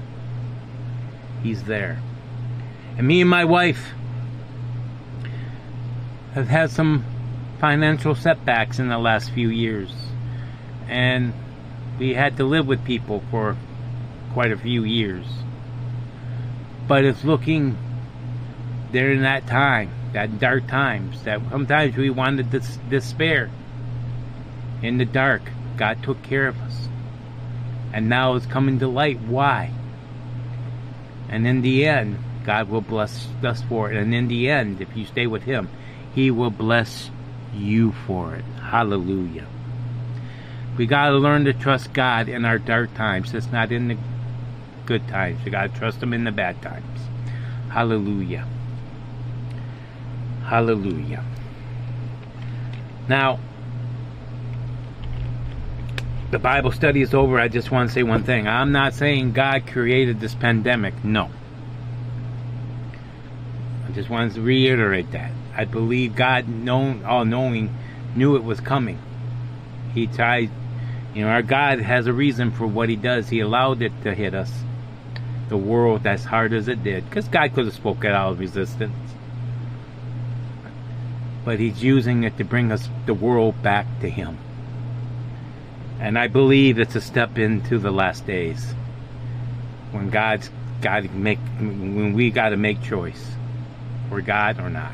He's 1.43 1.63
there. 1.63 2.01
And 2.99 3.07
me 3.07 3.21
and 3.21 3.29
my 3.29 3.45
wife 3.45 3.93
have 6.33 6.49
had 6.49 6.69
some 6.69 7.05
financial 7.57 8.13
setbacks 8.13 8.77
in 8.77 8.89
the 8.89 8.97
last 8.97 9.31
few 9.31 9.47
years. 9.47 9.89
And 10.89 11.31
we 11.97 12.13
had 12.13 12.35
to 12.35 12.43
live 12.43 12.67
with 12.67 12.83
people 12.83 13.23
for 13.31 13.55
quite 14.33 14.51
a 14.51 14.57
few 14.57 14.83
years. 14.83 15.25
But 16.89 17.05
it's 17.05 17.23
looking 17.23 17.77
during 18.91 19.21
that 19.21 19.47
time, 19.47 19.91
that 20.11 20.37
dark 20.37 20.67
times, 20.67 21.23
that 21.23 21.39
sometimes 21.49 21.95
we 21.95 22.09
wanted 22.09 22.51
to 22.51 22.59
despair. 22.89 23.49
In 24.81 24.97
the 24.97 25.05
dark, 25.05 25.43
God 25.77 26.03
took 26.03 26.21
care 26.21 26.49
of 26.49 26.59
us. 26.59 26.89
And 27.93 28.09
now 28.09 28.35
it's 28.35 28.45
coming 28.45 28.77
to 28.79 28.89
light. 28.89 29.21
Why? 29.21 29.71
And 31.29 31.47
in 31.47 31.61
the 31.61 31.87
end, 31.87 32.17
God 32.45 32.69
will 32.69 32.81
bless 32.81 33.27
us 33.43 33.61
for 33.63 33.91
it. 33.91 33.97
And 33.97 34.13
in 34.13 34.27
the 34.27 34.49
end, 34.49 34.81
if 34.81 34.95
you 34.95 35.05
stay 35.05 35.27
with 35.27 35.43
Him, 35.43 35.69
He 36.15 36.31
will 36.31 36.49
bless 36.49 37.09
you 37.53 37.91
for 38.05 38.35
it. 38.35 38.45
Hallelujah. 38.61 39.47
We 40.77 40.85
got 40.85 41.09
to 41.09 41.17
learn 41.17 41.45
to 41.45 41.53
trust 41.53 41.93
God 41.93 42.29
in 42.29 42.45
our 42.45 42.57
dark 42.57 42.93
times. 42.93 43.33
It's 43.33 43.51
not 43.51 43.71
in 43.71 43.89
the 43.89 43.97
good 44.85 45.07
times. 45.07 45.43
We 45.43 45.51
got 45.51 45.73
to 45.73 45.79
trust 45.79 46.01
Him 46.01 46.13
in 46.13 46.23
the 46.23 46.31
bad 46.31 46.61
times. 46.61 46.99
Hallelujah. 47.69 48.47
Hallelujah. 50.45 51.23
Now, 53.07 53.39
the 56.31 56.39
Bible 56.39 56.71
study 56.71 57.01
is 57.01 57.13
over. 57.13 57.39
I 57.39 57.47
just 57.47 57.71
want 57.71 57.89
to 57.89 57.93
say 57.93 58.03
one 58.03 58.23
thing. 58.23 58.47
I'm 58.47 58.71
not 58.71 58.93
saying 58.93 59.33
God 59.33 59.67
created 59.67 60.19
this 60.19 60.35
pandemic. 60.35 61.03
No. 61.03 61.29
I 63.89 63.91
just 63.91 64.09
wanted 64.09 64.35
to 64.35 64.41
reiterate 64.41 65.11
that. 65.13 65.31
I 65.55 65.65
believe 65.65 66.15
God, 66.15 66.47
known, 66.47 67.03
all 67.05 67.25
knowing, 67.25 67.75
knew 68.15 68.35
it 68.35 68.43
was 68.43 68.59
coming. 68.59 68.99
He 69.95 70.05
tried, 70.05 70.51
you 71.15 71.23
know, 71.23 71.29
our 71.29 71.41
God 71.41 71.79
has 71.79 72.05
a 72.05 72.13
reason 72.13 72.51
for 72.51 72.67
what 72.67 72.87
He 72.87 72.95
does. 72.95 73.29
He 73.29 73.39
allowed 73.39 73.81
it 73.81 73.91
to 74.03 74.13
hit 74.13 74.35
us, 74.35 74.51
the 75.47 75.57
world, 75.57 76.05
as 76.05 76.23
hard 76.23 76.53
as 76.53 76.67
it 76.67 76.83
did, 76.83 77.09
because 77.09 77.27
God 77.27 77.51
could 77.55 77.65
have 77.65 77.73
spoken 77.73 78.11
out 78.11 78.33
of 78.33 78.39
resistance. 78.39 78.93
But 81.43 81.59
He's 81.59 81.83
using 81.83 82.25
it 82.25 82.37
to 82.37 82.43
bring 82.43 82.71
us, 82.71 82.87
the 83.07 83.15
world, 83.15 83.63
back 83.63 83.87
to 84.01 84.09
Him. 84.09 84.37
And 85.99 86.15
I 86.15 86.27
believe 86.27 86.77
it's 86.77 86.95
a 86.95 87.01
step 87.01 87.39
into 87.39 87.79
the 87.79 87.91
last 87.91 88.27
days 88.27 88.71
when 89.91 90.11
God's 90.11 90.51
got 90.79 91.01
to 91.01 91.09
make, 91.09 91.39
when 91.57 92.13
we 92.13 92.29
got 92.29 92.49
to 92.49 92.57
make 92.57 92.83
choice 92.83 93.31
for 94.09 94.21
God 94.21 94.59
or 94.59 94.69
not. 94.69 94.91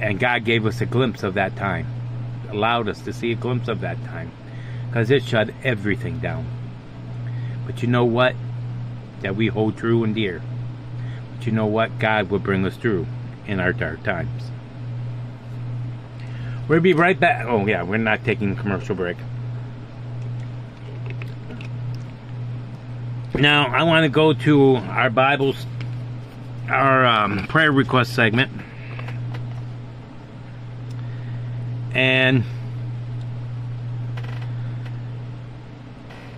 And 0.00 0.18
God 0.18 0.44
gave 0.44 0.64
us 0.64 0.80
a 0.80 0.86
glimpse 0.86 1.22
of 1.22 1.34
that 1.34 1.56
time, 1.56 1.86
allowed 2.50 2.88
us 2.88 3.00
to 3.02 3.12
see 3.12 3.32
a 3.32 3.34
glimpse 3.34 3.68
of 3.68 3.80
that 3.80 4.02
time, 4.04 4.30
because 4.86 5.10
it 5.10 5.24
shut 5.24 5.50
everything 5.64 6.20
down. 6.20 6.46
But 7.66 7.82
you 7.82 7.88
know 7.88 8.04
what? 8.04 8.34
That 9.20 9.36
we 9.36 9.48
hold 9.48 9.76
true 9.76 10.04
and 10.04 10.14
dear. 10.14 10.40
But 11.36 11.46
you 11.46 11.52
know 11.52 11.66
what? 11.66 11.98
God 11.98 12.30
will 12.30 12.38
bring 12.38 12.64
us 12.64 12.76
through 12.76 13.06
in 13.46 13.60
our 13.60 13.72
dark 13.72 14.02
times. 14.04 14.44
We'll 16.68 16.80
be 16.80 16.92
right 16.92 17.18
back. 17.18 17.46
Oh, 17.46 17.66
yeah, 17.66 17.82
we're 17.82 17.96
not 17.96 18.24
taking 18.24 18.54
commercial 18.54 18.94
break. 18.94 19.16
Now, 23.34 23.66
I 23.66 23.84
want 23.84 24.04
to 24.04 24.08
go 24.08 24.32
to 24.32 24.76
our 24.76 25.10
Bibles, 25.10 25.64
our 26.68 27.04
um, 27.06 27.46
prayer 27.46 27.72
request 27.72 28.14
segment. 28.14 28.50
And 31.94 32.44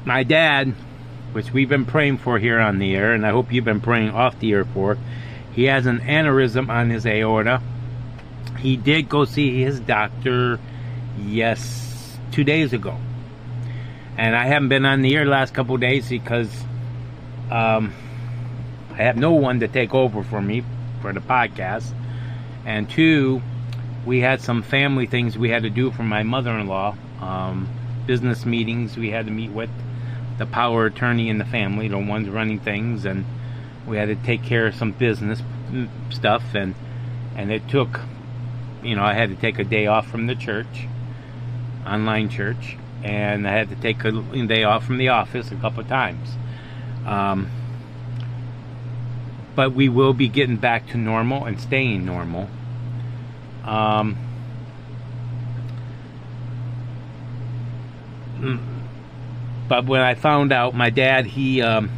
my 0.05 0.23
dad, 0.23 0.75
which 1.33 1.53
we've 1.53 1.69
been 1.69 1.85
praying 1.85 2.19
for 2.19 2.39
here 2.39 2.61
on 2.61 2.79
the 2.79 2.95
air, 2.95 3.13
and 3.13 3.27
I 3.27 3.31
hope 3.31 3.53
you've 3.53 3.65
been 3.65 3.81
praying 3.81 4.11
off 4.11 4.39
the 4.39 4.53
air 4.53 4.65
for, 4.65 4.97
he 5.53 5.65
has 5.65 5.87
an 5.87 6.01
aneurysm 6.01 6.69
on 6.69 6.91
his 6.91 7.05
aorta 7.05 7.61
he 8.61 8.77
did 8.77 9.09
go 9.09 9.25
see 9.25 9.63
his 9.63 9.81
doctor, 9.81 10.61
yes, 11.19 12.19
two 12.31 12.45
days 12.45 12.73
ago. 12.73 12.97
And 14.17 14.37
I 14.37 14.47
haven't 14.47 14.69
been 14.69 14.85
on 14.85 15.03
the 15.03 15.17
air 15.17 15.25
last 15.25 15.55
couple 15.55 15.77
days 15.79 16.09
because 16.09 16.51
um, 17.51 17.95
I 19.01 19.05
have 19.05 19.17
no 19.17 19.33
one 19.33 19.61
to 19.61 19.69
take 19.69 19.95
over 19.95 20.23
for 20.23 20.43
me 20.43 20.63
for 21.01 21.13
the 21.15 21.21
podcast. 21.21 21.95
And 22.67 22.89
two, 22.89 23.41
we 24.05 24.21
had 24.21 24.43
some 24.43 24.63
family 24.63 25.07
things 25.07 25.39
we 25.39 25.49
had 25.49 25.63
to 25.63 25.71
do 25.71 25.91
for 25.91 26.03
my 26.03 26.23
mother-in-law. 26.23 26.97
Um, 27.23 27.69
business 28.07 28.45
meetings 28.45 28.99
we 28.99 29.11
had 29.11 29.25
to 29.25 29.33
meet 29.33 29.53
with 29.53 29.71
the 30.37 30.45
power 30.45 30.85
attorney 30.85 31.31
in 31.31 31.39
the 31.39 31.47
family, 31.47 31.89
the 31.89 31.99
ones 31.99 32.29
running 32.29 32.61
things, 32.61 33.07
and 33.07 33.25
we 33.87 33.97
had 33.97 34.09
to 34.09 34.17
take 34.17 34.43
care 34.43 34.67
of 34.67 34.75
some 34.75 34.93
business 34.93 35.41
stuff, 36.11 36.55
and 36.55 36.75
and 37.37 37.51
it 37.51 37.67
took 37.69 38.01
you 38.83 38.97
know, 38.97 39.03
I 39.03 39.15
had 39.15 39.31
to 39.31 39.37
take 39.37 39.59
a 39.59 39.65
day 39.65 39.87
off 39.87 40.11
from 40.11 40.27
the 40.27 40.35
church, 40.35 40.87
online 41.87 42.29
church, 42.29 42.77
and 43.03 43.49
I 43.49 43.53
had 43.53 43.71
to 43.71 43.77
take 43.77 44.05
a 44.05 44.13
day 44.47 44.65
off 44.65 44.85
from 44.85 44.99
the 44.99 45.09
office 45.09 45.51
a 45.51 45.57
couple 45.57 45.81
of 45.81 45.89
times. 45.89 46.37
Um, 47.07 47.51
but 49.55 49.73
we 49.73 49.89
will 49.89 50.13
be 50.13 50.29
getting 50.29 50.57
back 50.57 50.89
to 50.89 50.97
normal 50.97 51.45
and 51.45 51.61
staying 51.61 52.05
normal. 52.05 52.49
Um, 53.65 54.17
but 59.69 59.87
when 59.87 60.01
I 60.01 60.15
found 60.15 60.53
out, 60.53 60.75
my 60.75 60.91
dad, 60.91 61.27
he, 61.27 61.63
um, 61.63 61.91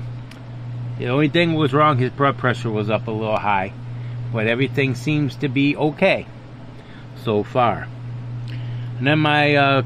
the 0.99 1.09
only 1.09 1.29
thing 1.29 1.55
was 1.55 1.73
wrong, 1.73 1.99
his 1.99 2.11
blood 2.11 2.39
pressure 2.39 2.71
was 2.71 2.91
up 2.91 3.07
a 3.07 3.11
little 3.11 3.39
high. 3.39 3.73
But 4.33 4.47
everything 4.47 4.95
seems 4.95 5.37
to 5.37 5.49
be 5.49 5.77
okay 5.77 6.27
so 7.23 7.43
far. 7.43 7.87
And 8.99 9.07
then 9.07 9.19
my 9.19 9.55
uh, 9.57 9.83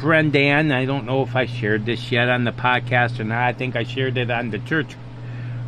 friend 0.00 0.32
Dan, 0.32 0.72
I 0.72 0.84
don't 0.84 1.06
know 1.06 1.22
if 1.22 1.36
I 1.36 1.46
shared 1.46 1.86
this 1.86 2.10
yet 2.10 2.28
on 2.28 2.44
the 2.44 2.52
podcast 2.52 3.20
or 3.20 3.24
not. 3.24 3.42
I 3.42 3.52
think 3.52 3.76
I 3.76 3.84
shared 3.84 4.16
it 4.18 4.30
on 4.30 4.50
the 4.50 4.58
church, 4.58 4.96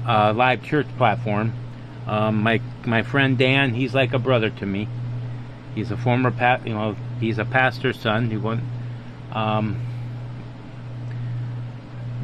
uh, 0.06 0.32
live 0.34 0.62
church 0.62 0.86
platform. 0.96 1.52
Um, 2.06 2.42
my 2.42 2.60
my 2.84 3.02
friend 3.02 3.38
Dan, 3.38 3.74
he's 3.74 3.94
like 3.94 4.12
a 4.12 4.18
brother 4.18 4.50
to 4.50 4.66
me. 4.66 4.88
He's 5.74 5.90
a 5.90 5.96
former 5.96 6.30
pat, 6.30 6.66
you 6.66 6.74
know, 6.74 6.96
he's 7.18 7.38
a 7.38 7.44
pastor's 7.44 7.98
son. 7.98 8.30
He 8.30 8.36
went, 8.36 8.62
um, 9.32 9.80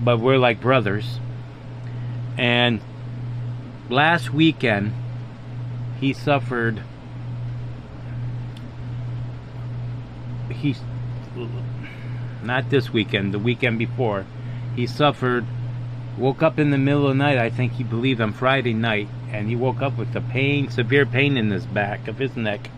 but 0.03 0.21
we're 0.21 0.39
like 0.39 0.61
brothers. 0.61 1.19
And 2.39 2.81
last 3.89 4.33
weekend, 4.33 4.93
he 5.99 6.13
suffered 6.13 6.83
he's 10.61 10.81
not 12.43 12.71
this 12.71 12.93
weekend, 12.93 13.35
the 13.35 13.39
weekend 13.39 13.79
before, 13.79 14.27
he 14.77 14.87
suffered, 14.87 15.45
woke 16.21 16.43
up 16.43 16.59
in 16.59 16.71
the 16.71 16.77
middle 16.77 17.09
of 17.09 17.17
the 17.17 17.25
night, 17.25 17.39
I 17.39 17.49
think 17.49 17.73
he 17.73 17.83
believed 17.83 18.21
on 18.21 18.35
Friday 18.35 18.75
night, 18.75 19.09
and 19.33 19.49
he 19.49 19.57
woke 19.57 19.81
up 19.81 19.97
with 19.97 20.13
the 20.13 20.21
pain, 20.21 20.69
severe 20.69 21.07
pain 21.07 21.39
in 21.39 21.51
his 21.51 21.65
back 21.65 22.09
of 22.09 22.19
his 22.19 22.37
neck, 22.37 22.71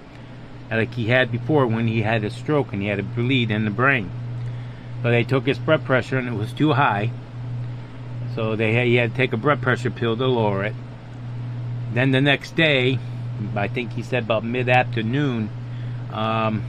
like 0.70 0.94
he 0.94 1.08
had 1.08 1.32
before 1.32 1.66
when 1.66 1.88
he 1.88 2.02
had 2.02 2.22
a 2.22 2.30
stroke 2.30 2.72
and 2.72 2.80
he 2.80 2.88
had 2.88 3.00
a 3.00 3.02
bleed 3.02 3.50
in 3.50 3.64
the 3.64 3.70
brain. 3.70 4.10
But 5.02 5.10
they 5.10 5.24
took 5.24 5.46
his 5.46 5.58
blood 5.58 5.84
pressure 5.84 6.18
and 6.18 6.28
it 6.28 6.34
was 6.34 6.52
too 6.52 6.72
high. 6.72 7.10
So 8.36 8.54
they 8.54 8.72
had, 8.74 8.86
he 8.86 8.94
had 8.94 9.10
to 9.10 9.16
take 9.16 9.32
a 9.32 9.36
blood 9.36 9.60
pressure 9.60 9.90
pill 9.90 10.16
to 10.16 10.26
lower 10.26 10.64
it. 10.64 10.74
Then 11.92 12.12
the 12.12 12.20
next 12.20 12.54
day, 12.54 13.00
I 13.56 13.66
think 13.66 13.92
he 13.92 14.02
said 14.02 14.22
about 14.22 14.44
mid 14.44 14.68
afternoon, 14.68 15.50
um, 16.12 16.64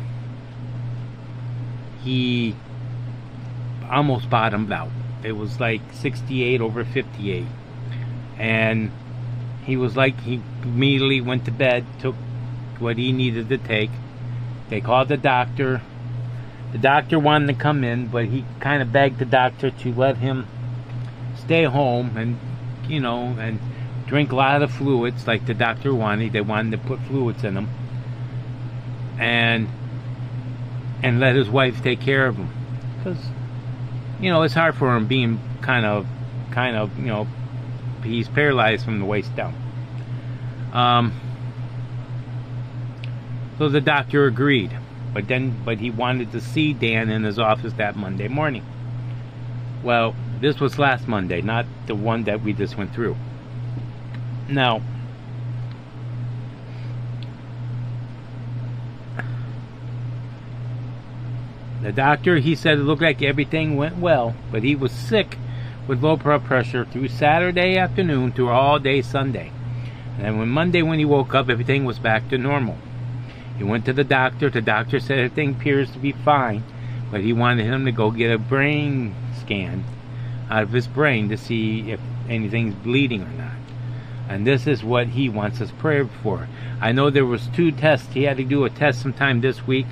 he 2.04 2.56
almost 3.90 4.28
bottomed 4.30 4.72
out. 4.72 4.90
It 5.24 5.34
was 5.34 5.60
like 5.60 5.82
68 5.94 6.62
over 6.62 6.84
58. 6.84 7.46
And 8.38 8.92
he 9.66 9.78
was 9.78 9.96
like, 9.96 10.20
he 10.22 10.42
immediately 10.64 11.22
went 11.22 11.46
to 11.46 11.52
bed, 11.52 11.86
took 12.00 12.16
what 12.80 12.98
he 12.98 13.12
needed 13.12 13.50
to 13.50 13.58
take. 13.58 13.92
They 14.70 14.82
called 14.82 15.08
the 15.08 15.18
doctor. 15.18 15.82
The 16.72 16.78
doctor 16.78 17.20
wanted 17.20 17.48
to 17.48 17.54
come 17.54 17.84
in, 17.84 18.08
but 18.08 18.26
he 18.26 18.46
kind 18.60 18.82
of 18.82 18.92
begged 18.92 19.20
the 19.20 19.26
doctor 19.26 19.72
to 19.72 19.94
let 19.94 20.18
him 20.18 20.48
stay 21.38 21.64
home 21.64 22.18
and, 22.18 22.40
you 22.88 23.00
know, 23.00 23.36
and 23.40 23.60
drink 24.08 24.32
a 24.32 24.36
lot 24.36 24.62
of 24.62 24.72
fluids 24.72 25.28
like 25.28 25.46
the 25.46 25.54
doctor 25.54 25.94
wanted. 25.94 26.34
They 26.34 26.42
wanted 26.42 26.72
to 26.72 26.78
put 26.78 27.00
fluids 27.02 27.44
in 27.44 27.56
him. 27.56 27.70
And 29.20 29.70
and 31.04 31.20
let 31.20 31.36
his 31.36 31.50
wife 31.50 31.84
take 31.84 32.00
care 32.00 32.26
of 32.26 32.38
him. 32.38 32.50
Because, 32.98 33.18
you 34.24 34.30
know, 34.30 34.44
it's 34.44 34.54
hard 34.54 34.76
for 34.76 34.96
him 34.96 35.06
being 35.06 35.38
kind 35.62 35.86
of, 35.86 36.08
kind 36.52 36.78
of, 36.78 36.98
you 36.98 37.08
know, 37.08 37.28
he's 38.04 38.30
paralyzed 38.30 38.86
from 38.86 39.00
the 39.00 39.06
waist 39.06 39.36
down. 39.36 39.54
Um, 40.72 41.20
so 43.58 43.68
the 43.68 43.82
doctor 43.82 44.26
agreed, 44.26 44.72
but 45.14 45.28
then, 45.28 45.62
but 45.66 45.80
he 45.80 45.90
wanted 45.90 46.32
to 46.32 46.40
see 46.40 46.74
Dan 46.74 47.10
in 47.10 47.24
his 47.24 47.38
office 47.38 47.74
that 47.74 47.98
Monday 47.98 48.30
morning. 48.30 48.66
Well, 49.84 50.16
this 50.40 50.62
was 50.62 50.80
last 50.80 51.06
Monday, 51.06 51.42
not 51.42 51.66
the 51.88 51.96
one 51.96 52.24
that 52.24 52.42
we 52.42 52.54
just 52.54 52.78
went 52.78 52.94
through. 52.94 53.18
Now, 54.48 54.82
The 61.84 61.92
doctor, 61.92 62.38
he 62.38 62.56
said 62.56 62.80
it 62.80 62.84
looked 62.84 63.02
like 63.02 63.22
everything 63.22 63.76
went 63.76 63.98
well, 63.98 64.34
but 64.54 64.64
he 64.64 64.74
was 64.74 64.94
sick 64.94 65.38
with 65.86 66.02
low 66.02 66.16
blood 66.16 66.46
pressure 66.46 66.86
through 66.86 67.10
Saturday 67.10 67.78
afternoon 67.78 68.32
through 68.32 68.50
all 68.50 68.80
day 68.80 69.02
Sunday. 69.02 69.52
And 70.18 70.40
when 70.40 70.48
Monday 70.48 70.82
when 70.82 71.00
he 71.00 71.04
woke 71.04 71.36
up, 71.36 71.50
everything 71.50 71.84
was 71.84 72.00
back 72.00 72.30
to 72.30 72.38
normal. 72.38 72.78
He 73.58 73.66
went 73.66 73.84
to 73.86 73.94
the 73.94 74.06
doctor. 74.06 74.50
The 74.50 74.62
doctor 74.62 75.02
said 75.02 75.20
everything 75.20 75.52
appears 75.52 75.92
to 75.92 76.00
be 76.00 76.14
fine, 76.14 76.64
but 77.12 77.20
he 77.20 77.34
wanted 77.34 77.66
him 77.66 77.84
to 77.84 77.92
go 77.92 78.12
get 78.12 78.32
a 78.32 78.38
brain 78.38 79.14
scan 79.42 79.84
out 80.50 80.64
of 80.64 80.72
his 80.72 80.88
brain 80.88 81.28
to 81.30 81.38
see 81.38 81.92
if 81.92 82.00
anything's 82.30 82.76
bleeding 82.76 83.24
or 83.24 83.32
not. 83.32 83.58
And 84.30 84.48
this 84.48 84.68
is 84.68 84.86
what 84.86 85.08
he 85.08 85.28
wants 85.28 85.60
us 85.60 85.72
prayer 85.72 86.08
for. 86.08 86.48
I 86.80 86.94
know 86.94 87.10
there 87.10 87.26
was 87.26 87.48
two 87.48 87.74
tests. 87.74 88.14
He 88.14 88.24
had 88.24 88.38
to 88.38 88.46
do 88.46 88.64
a 88.64 88.70
test 88.70 89.02
sometime 89.02 89.42
this 89.42 89.68
week 89.68 89.88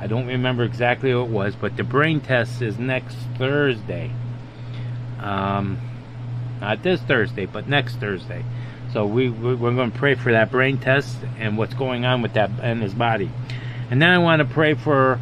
I 0.00 0.06
don't 0.06 0.26
remember 0.26 0.62
exactly 0.64 1.14
what 1.14 1.24
it 1.24 1.30
was, 1.30 1.56
but 1.56 1.76
the 1.76 1.84
brain 1.84 2.20
test 2.20 2.60
is 2.60 2.78
next 2.78 3.16
Thursday. 3.38 4.10
Um, 5.20 5.78
not 6.60 6.82
this 6.82 7.00
Thursday, 7.00 7.46
but 7.46 7.68
next 7.68 7.96
Thursday. 7.96 8.44
So 8.92 9.06
we 9.06 9.30
we're 9.30 9.56
going 9.56 9.90
to 9.90 9.98
pray 9.98 10.14
for 10.14 10.32
that 10.32 10.50
brain 10.50 10.78
test 10.78 11.16
and 11.38 11.58
what's 11.58 11.74
going 11.74 12.04
on 12.04 12.22
with 12.22 12.34
that 12.34 12.50
in 12.60 12.80
his 12.80 12.94
body. 12.94 13.30
And 13.90 14.00
then 14.00 14.10
I 14.10 14.18
want 14.18 14.40
to 14.40 14.44
pray 14.46 14.74
for 14.74 15.20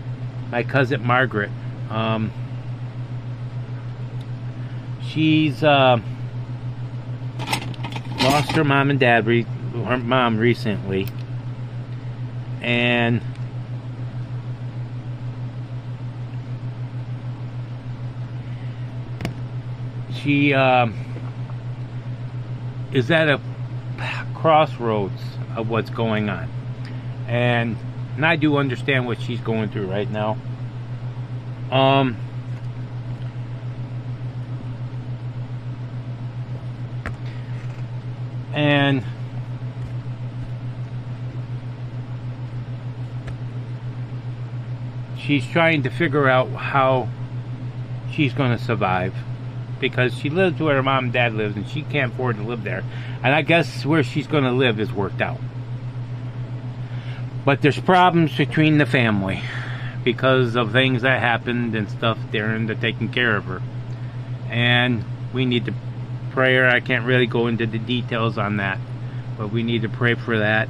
my 0.51 0.63
cousin 0.63 1.05
Margaret. 1.05 1.51
Um, 1.91 2.33
she's 5.09 5.63
uh, 5.63 5.99
lost 8.23 8.53
her 8.53 8.65
mom 8.65 8.91
and 8.91 8.99
dad, 8.99 9.25
her 9.25 9.99
mom 9.99 10.39
recently, 10.39 11.07
and 12.61 13.21
she 20.25 20.55
uh, 20.55 20.89
is 22.93 23.11
at 23.11 23.29
a 23.29 23.39
crossroads 24.35 25.21
of 25.55 25.69
what's 25.69 25.91
going 25.91 26.31
on. 26.31 26.49
And, 27.29 27.77
and 28.17 28.25
I 28.25 28.37
do 28.37 28.57
understand 28.57 29.07
what 29.07 29.21
she's 29.21 29.41
going 29.41 29.69
through 29.69 29.87
right 29.87 30.11
now. 30.11 30.39
Um, 31.71 32.17
and 38.55 39.05
she's 45.19 45.47
trying 45.47 45.83
to 45.83 45.91
figure 45.91 46.31
out 46.31 46.49
how 46.49 47.09
she's 48.11 48.33
going 48.33 48.57
to 48.57 48.63
survive 48.63 49.15
because 49.81 50.17
she 50.17 50.31
lives 50.31 50.61
where 50.61 50.77
her 50.77 50.83
mom 50.83 51.05
and 51.05 51.13
dad 51.13 51.35
lives 51.35 51.57
and 51.57 51.69
she 51.69 51.83
can't 51.83 52.13
afford 52.13 52.37
to 52.37 52.43
live 52.43 52.65
there. 52.65 52.83
And 53.23 53.35
I 53.35 53.43
guess 53.43 53.85
where 53.85 54.03
she's 54.03 54.27
going 54.27 54.45
to 54.45 54.53
live 54.53 54.81
is 54.81 54.93
worked 54.93 55.21
out. 55.21 55.41
But 57.45 57.61
there's 57.61 57.79
problems 57.79 58.37
between 58.37 58.79
the 58.79 58.87
family 58.87 59.43
because 60.05 60.57
of 60.57 60.73
things 60.73 61.03
that 61.03 61.21
happened 61.21 61.75
and 61.75 61.91
stuff 61.91 62.19
and 62.33 62.69
they're 62.69 62.77
taking 62.77 63.11
care 63.11 63.37
of 63.37 63.45
her. 63.45 63.63
And 64.51 65.05
we 65.33 65.45
need 65.45 65.67
to 65.67 65.75
pray. 66.33 66.67
I 66.67 66.81
can't 66.81 67.05
really 67.05 67.27
go 67.27 67.47
into 67.47 67.67
the 67.67 67.79
details 67.79 68.39
on 68.39 68.59
that, 68.59 68.79
but 69.37 69.53
we 69.53 69.63
need 69.63 69.83
to 69.83 69.89
pray 69.89 70.15
for 70.15 70.39
that. 70.39 70.69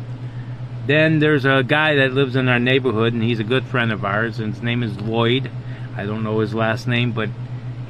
Then 0.87 1.19
there's 1.19 1.45
a 1.45 1.63
guy 1.63 1.95
that 1.97 2.13
lives 2.13 2.37
in 2.37 2.49
our 2.49 2.59
neighborhood 2.59 3.15
and 3.15 3.23
he's 3.23 3.41
a 3.41 3.45
good 3.45 3.65
friend 3.65 3.91
of 3.91 4.05
ours 4.05 4.39
and 4.39 4.55
his 4.55 4.63
name 4.63 4.83
is 4.83 5.01
Lloyd. 5.01 5.51
I 5.97 6.05
don't 6.05 6.23
know 6.25 6.41
his 6.41 6.55
last 6.55 6.87
name, 6.87 7.13
but 7.13 7.31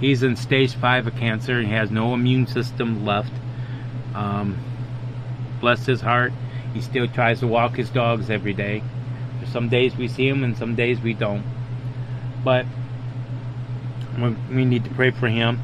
He's 0.01 0.23
in 0.23 0.37
stage 0.37 0.75
5 0.75 1.07
of 1.07 1.17
cancer. 1.17 1.61
He 1.63 1.71
has 1.71 1.91
no 1.91 2.15
immune 2.15 2.47
system 2.47 3.05
left. 3.05 3.33
Um, 4.15 4.59
bless 5.61 5.87
his 5.87 6.01
heart. 6.01 6.33
He 6.73 6.81
still 6.81 7.07
tries 7.07 7.41
to 7.41 7.47
walk 7.47 7.77
his 7.77 7.91
dogs 7.91 8.31
every 8.31 8.53
day. 8.53 8.83
Some 9.51 9.69
days 9.69 9.97
we 9.97 10.09
see 10.09 10.29
him 10.29 10.43
and 10.43 10.57
some 10.57 10.75
days 10.75 11.01
we 11.01 11.15
don't. 11.15 11.45
But 12.43 12.67
we 14.51 14.65
need 14.65 14.85
to 14.85 14.91
pray 14.91 15.11
for 15.11 15.29
him. 15.29 15.61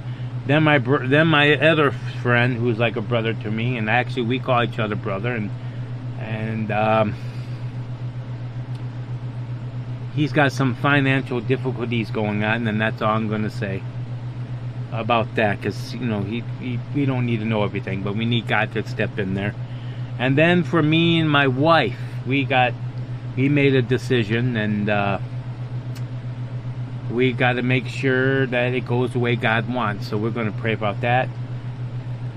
Then 0.46 0.62
my 0.62 0.78
then 0.78 1.28
my 1.28 1.54
other 1.54 1.90
friend, 2.22 2.56
who's 2.56 2.78
like 2.78 2.96
a 2.96 3.00
brother 3.00 3.34
to 3.34 3.50
me, 3.50 3.76
and 3.76 3.88
actually 3.90 4.22
we 4.22 4.38
call 4.38 4.64
each 4.64 4.78
other 4.78 4.96
brother, 4.96 5.32
and 5.32 5.50
and 6.18 6.70
um, 6.72 7.14
he's 10.14 10.32
got 10.32 10.50
some 10.50 10.74
financial 10.76 11.40
difficulties 11.40 12.10
going 12.10 12.42
on, 12.42 12.66
and 12.66 12.80
that's 12.80 13.02
all 13.02 13.14
I'm 13.14 13.28
going 13.28 13.42
to 13.42 13.50
say 13.50 13.82
about 14.92 15.34
that 15.36 15.60
because 15.60 15.94
you 15.94 16.06
know 16.06 16.20
he, 16.20 16.42
he 16.60 16.78
we 16.94 17.06
don't 17.06 17.26
need 17.26 17.38
to 17.38 17.46
know 17.46 17.62
everything 17.62 18.02
but 18.02 18.16
we 18.16 18.24
need 18.24 18.46
god 18.46 18.72
to 18.72 18.86
step 18.88 19.18
in 19.18 19.34
there. 19.34 19.54
And 20.18 20.36
then 20.36 20.64
for 20.64 20.82
me 20.82 21.20
and 21.20 21.30
my 21.30 21.46
wife 21.46 21.98
we 22.26 22.44
got 22.44 22.72
we 23.36 23.48
made 23.48 23.74
a 23.74 23.82
decision 23.82 24.56
and 24.56 24.88
uh, 24.88 25.18
we 27.10 27.32
got 27.32 27.54
to 27.54 27.62
make 27.62 27.86
sure 27.86 28.46
that 28.46 28.74
it 28.74 28.86
goes 28.86 29.12
the 29.12 29.18
way 29.18 29.36
god 29.36 29.72
wants 29.72 30.08
so 30.08 30.16
we're 30.16 30.30
going 30.30 30.50
to 30.50 30.58
pray 30.58 30.72
about 30.72 31.00
that. 31.02 31.28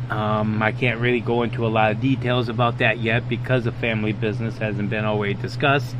Um, 0.09 0.61
i 0.61 0.71
can't 0.71 0.99
really 0.99 1.21
go 1.21 1.43
into 1.43 1.65
a 1.65 1.69
lot 1.69 1.91
of 1.91 2.01
details 2.01 2.49
about 2.49 2.77
that 2.79 2.99
yet 2.99 3.27
because 3.29 3.63
the 3.63 3.71
family 3.71 4.11
business 4.11 4.57
hasn't 4.57 4.89
been 4.89 5.05
always 5.05 5.37
discussed 5.37 5.95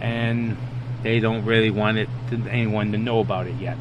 and 0.00 0.56
they 1.02 1.20
don't 1.20 1.44
really 1.44 1.70
want 1.70 1.98
it 1.98 2.08
to 2.30 2.36
anyone 2.50 2.92
to 2.92 2.98
know 2.98 3.20
about 3.20 3.46
it 3.46 3.54
yet 3.56 3.76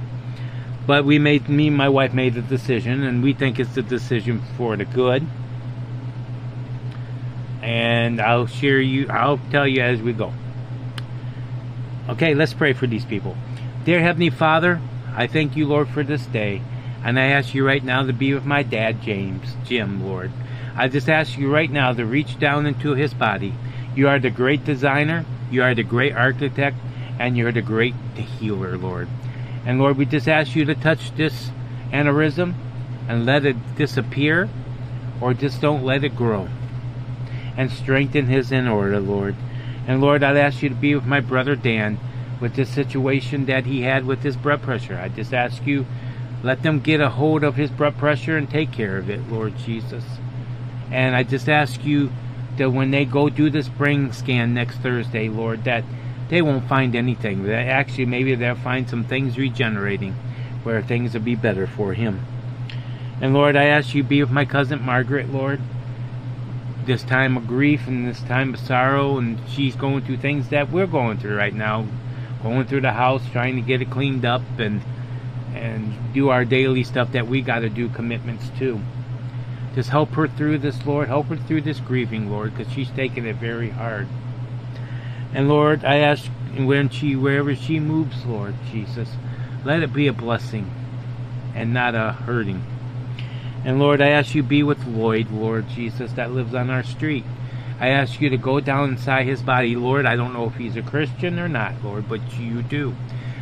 but 0.87 1.05
we 1.05 1.19
made, 1.19 1.49
me 1.49 1.67
and 1.67 1.77
my 1.77 1.89
wife 1.89 2.13
made 2.13 2.35
the 2.35 2.41
decision, 2.41 3.03
and 3.03 3.23
we 3.23 3.33
think 3.33 3.59
it's 3.59 3.73
the 3.75 3.81
decision 3.81 4.41
for 4.57 4.75
the 4.77 4.85
good. 4.85 5.25
And 7.61 8.21
I'll 8.21 8.47
share 8.47 8.79
you, 8.79 9.07
I'll 9.09 9.39
tell 9.49 9.67
you 9.67 9.81
as 9.81 10.01
we 10.01 10.13
go. 10.13 10.31
Okay, 12.07 12.35
let's 12.35 12.53
pray 12.53 12.73
for 12.73 12.85
these 12.85 13.05
people. 13.05 13.35
Dear 13.83 13.99
Heavenly 14.01 14.29
Father, 14.29 14.79
I 15.15 15.27
thank 15.27 15.55
you, 15.55 15.65
Lord, 15.65 15.89
for 15.89 16.03
this 16.03 16.25
day. 16.27 16.61
And 17.03 17.19
I 17.19 17.27
ask 17.27 17.53
you 17.53 17.65
right 17.65 17.83
now 17.83 18.03
to 18.05 18.13
be 18.13 18.33
with 18.33 18.45
my 18.45 18.63
dad, 18.63 19.01
James, 19.01 19.55
Jim, 19.65 20.05
Lord. 20.05 20.31
I 20.75 20.87
just 20.87 21.07
ask 21.07 21.37
you 21.37 21.53
right 21.53 21.69
now 21.69 21.93
to 21.93 22.05
reach 22.05 22.37
down 22.39 22.65
into 22.65 22.95
his 22.95 23.13
body. 23.13 23.53
You 23.95 24.07
are 24.07 24.19
the 24.19 24.29
great 24.29 24.65
designer, 24.65 25.25
you 25.49 25.63
are 25.63 25.73
the 25.73 25.83
great 25.83 26.13
architect, 26.13 26.77
and 27.17 27.37
you're 27.37 27.51
the 27.51 27.61
great 27.61 27.95
healer, 28.15 28.77
Lord. 28.77 29.07
And 29.65 29.79
Lord, 29.79 29.97
we 29.97 30.05
just 30.05 30.27
ask 30.27 30.55
you 30.55 30.65
to 30.65 30.75
touch 30.75 31.15
this 31.15 31.49
aneurysm 31.91 32.53
and 33.07 33.25
let 33.25 33.45
it 33.45 33.75
disappear 33.75 34.49
or 35.21 35.33
just 35.33 35.61
don't 35.61 35.83
let 35.83 36.03
it 36.03 36.15
grow. 36.15 36.47
And 37.57 37.71
strengthen 37.71 38.27
his 38.27 38.51
in 38.51 38.67
order, 38.67 38.99
Lord. 38.99 39.35
And 39.87 40.01
Lord, 40.01 40.23
I'd 40.23 40.37
ask 40.37 40.61
you 40.61 40.69
to 40.69 40.75
be 40.75 40.93
with 40.93 41.05
my 41.05 41.19
brother 41.19 41.55
Dan 41.55 41.99
with 42.41 42.55
this 42.55 42.69
situation 42.69 43.45
that 43.45 43.65
he 43.65 43.83
had 43.83 44.05
with 44.05 44.23
his 44.23 44.35
blood 44.35 44.61
pressure. 44.61 44.97
I 44.97 45.09
just 45.09 45.33
ask 45.33 45.65
you 45.65 45.85
Let 46.43 46.61
them 46.61 46.79
get 46.79 47.01
a 47.01 47.09
hold 47.09 47.43
of 47.43 47.55
his 47.55 47.71
blood 47.71 47.97
pressure 47.97 48.37
and 48.37 48.49
take 48.49 48.71
care 48.71 48.97
of 48.97 49.09
it, 49.09 49.27
Lord 49.29 49.57
Jesus. 49.57 50.03
And 50.91 51.15
I 51.15 51.23
just 51.23 51.49
ask 51.49 51.83
you 51.83 52.11
that 52.57 52.71
when 52.71 52.91
they 52.91 53.05
go 53.05 53.29
do 53.29 53.49
this 53.49 53.67
brain 53.67 54.11
scan 54.11 54.53
next 54.53 54.77
Thursday, 54.77 55.29
Lord, 55.29 55.63
that 55.63 55.83
they 56.29 56.41
won't 56.41 56.67
find 56.67 56.95
anything. 56.95 57.43
They 57.43 57.53
actually 57.53 58.05
maybe 58.05 58.35
they'll 58.35 58.55
find 58.55 58.89
some 58.89 59.03
things 59.03 59.37
regenerating 59.37 60.13
where 60.63 60.81
things 60.81 61.13
will 61.13 61.21
be 61.21 61.35
better 61.35 61.67
for 61.67 61.93
him. 61.93 62.25
And 63.21 63.33
Lord, 63.33 63.55
I 63.55 63.65
ask 63.65 63.93
you 63.93 64.03
be 64.03 64.21
with 64.21 64.31
my 64.31 64.45
cousin 64.45 64.81
Margaret, 64.81 65.31
Lord. 65.31 65.61
This 66.85 67.03
time 67.03 67.37
of 67.37 67.47
grief 67.47 67.87
and 67.87 68.07
this 68.07 68.21
time 68.21 68.53
of 68.53 68.59
sorrow, 68.59 69.17
and 69.17 69.39
she's 69.49 69.75
going 69.75 70.03
through 70.03 70.17
things 70.17 70.49
that 70.49 70.71
we're 70.71 70.87
going 70.87 71.17
through 71.17 71.37
right 71.37 71.53
now. 71.53 71.85
Going 72.43 72.65
through 72.65 72.81
the 72.81 72.91
house, 72.91 73.23
trying 73.31 73.55
to 73.55 73.61
get 73.61 73.81
it 73.81 73.89
cleaned 73.89 74.25
up 74.25 74.41
and 74.59 74.81
and 75.55 76.13
do 76.13 76.29
our 76.29 76.43
daily 76.43 76.83
stuff 76.83 77.11
that 77.13 77.27
we 77.27 77.41
got 77.41 77.59
to 77.59 77.69
do 77.69 77.87
commitments 77.89 78.49
to. 78.59 78.79
Just 79.73 79.89
help 79.89 80.09
her 80.11 80.27
through 80.27 80.59
this, 80.59 80.85
Lord. 80.85 81.07
Help 81.07 81.27
her 81.27 81.37
through 81.37 81.61
this 81.61 81.79
grieving, 81.79 82.29
Lord, 82.29 82.55
because 82.55 82.71
she's 82.71 82.89
taking 82.91 83.25
it 83.25 83.37
very 83.37 83.69
hard. 83.69 84.07
And 85.35 85.49
Lord, 85.49 85.83
I 85.83 85.97
ask 85.97 86.25
when 86.57 86.87
she, 86.87 87.17
wherever 87.17 87.53
she 87.53 87.77
moves, 87.77 88.25
Lord 88.25 88.55
Jesus, 88.71 89.09
let 89.65 89.83
it 89.83 89.91
be 89.91 90.07
a 90.07 90.13
blessing 90.13 90.71
and 91.53 91.73
not 91.73 91.93
a 91.93 92.13
hurting. 92.13 92.63
And 93.65 93.77
Lord, 93.77 94.01
I 94.01 94.11
ask 94.11 94.33
you 94.33 94.43
be 94.43 94.63
with 94.63 94.87
Lloyd, 94.87 95.29
Lord 95.29 95.67
Jesus, 95.67 96.13
that 96.13 96.31
lives 96.31 96.53
on 96.53 96.69
our 96.69 96.83
street. 96.83 97.25
I 97.81 97.89
ask 97.89 98.21
you 98.21 98.29
to 98.29 98.37
go 98.37 98.61
down 98.61 98.91
inside 98.91 99.25
his 99.25 99.41
body, 99.41 99.75
Lord. 99.75 100.05
I 100.05 100.15
don't 100.15 100.31
know 100.31 100.45
if 100.45 100.55
he's 100.55 100.77
a 100.77 100.81
Christian 100.81 101.37
or 101.37 101.49
not, 101.49 101.83
Lord, 101.83 102.07
but 102.07 102.21
you 102.39 102.61
do. 102.61 102.95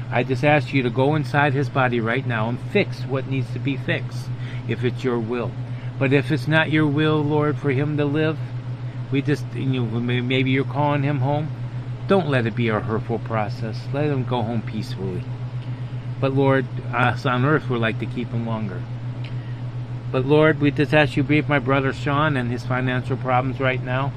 I 0.10 0.24
just 0.24 0.44
ask 0.44 0.74
you 0.74 0.82
to 0.82 0.90
go 0.90 1.14
inside 1.14 1.54
his 1.54 1.70
body 1.70 2.00
right 2.00 2.26
now 2.26 2.50
and 2.50 2.60
fix 2.72 3.02
what 3.02 3.28
needs 3.28 3.54
to 3.54 3.60
be 3.60 3.78
fixed, 3.78 4.26
if 4.68 4.84
it's 4.84 5.04
your 5.04 5.20
will. 5.20 5.52
But 6.00 6.12
if 6.12 6.32
it's 6.32 6.48
not 6.48 6.72
your 6.72 6.88
will, 6.88 7.22
Lord, 7.22 7.60
for 7.60 7.70
him 7.70 7.98
to 7.98 8.06
live, 8.06 8.40
we 9.12 9.22
just, 9.22 9.46
you 9.54 9.84
know, 9.84 10.00
maybe 10.00 10.50
you're 10.50 10.64
calling 10.64 11.04
him 11.04 11.20
home. 11.20 11.50
Don't 12.08 12.30
let 12.30 12.46
it 12.46 12.56
be 12.56 12.68
a 12.68 12.80
hurtful 12.80 13.20
process. 13.20 13.80
Let 13.94 14.06
him 14.06 14.26
go 14.26 14.42
home 14.42 14.62
peacefully. 14.62 15.24
But 16.20 16.34
Lord, 16.34 16.66
us 16.94 17.26
on 17.26 17.46
earth 17.46 17.70
would 17.70 17.82
like 17.82 18.00
to 18.00 18.06
keep 18.06 18.30
him 18.30 18.46
longer. 18.46 18.82
But 20.12 20.26
Lord, 20.26 20.60
we 20.60 20.72
just 20.72 20.94
ask 20.94 21.18
you 21.18 21.24
to 21.24 21.30
be 21.30 21.38
with 21.38 21.50
my 21.50 21.60
brother 21.60 21.92
Sean 21.92 22.38
and 22.38 22.52
his 22.52 22.64
financial 22.64 23.18
problems 23.18 23.60
right 23.60 23.84
now. 23.84 24.14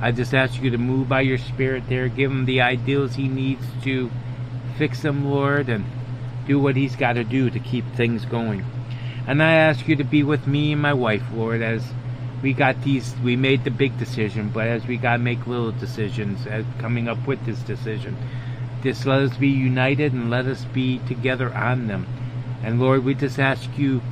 I 0.00 0.12
just 0.12 0.34
ask 0.34 0.60
you 0.62 0.70
to 0.70 0.78
move 0.78 1.08
by 1.08 1.22
your 1.22 1.38
spirit 1.38 1.84
there, 1.88 2.08
give 2.08 2.30
him 2.30 2.44
the 2.44 2.60
ideals 2.60 3.14
he 3.14 3.26
needs 3.28 3.64
to 3.82 4.10
fix 4.76 5.02
them, 5.02 5.30
Lord, 5.30 5.68
and 5.68 5.84
do 6.46 6.58
what 6.58 6.76
he's 6.76 6.94
got 6.94 7.14
to 7.14 7.24
do 7.24 7.50
to 7.50 7.58
keep 7.58 7.84
things 7.94 8.24
going. 8.24 8.64
And 9.26 9.42
I 9.42 9.54
ask 9.54 9.88
you 9.88 9.96
to 9.96 10.04
be 10.04 10.22
with 10.22 10.46
me 10.46 10.72
and 10.72 10.82
my 10.82 10.92
wife, 10.92 11.22
Lord, 11.32 11.62
as 11.62 11.82
we 12.42 12.52
got 12.52 12.82
these, 12.82 13.14
we 13.22 13.36
made 13.36 13.64
the 13.64 13.70
big 13.70 13.98
decision, 13.98 14.50
but 14.52 14.66
as 14.66 14.86
we 14.86 14.96
got 14.96 15.14
to 15.14 15.18
make 15.18 15.46
little 15.46 15.72
decisions, 15.72 16.46
as 16.46 16.64
coming 16.78 17.08
up 17.08 17.26
with 17.26 17.44
this 17.46 17.60
decision, 17.60 18.16
just 18.82 19.06
let 19.06 19.20
us 19.22 19.36
be 19.36 19.48
united 19.48 20.12
and 20.12 20.30
let 20.30 20.46
us 20.46 20.64
be 20.66 20.98
together 21.08 21.52
on 21.54 21.86
them. 21.86 22.06
And 22.62 22.80
Lord, 22.80 23.04
we 23.04 23.14
just 23.14 23.38
ask 23.38 23.78
you 23.78 24.02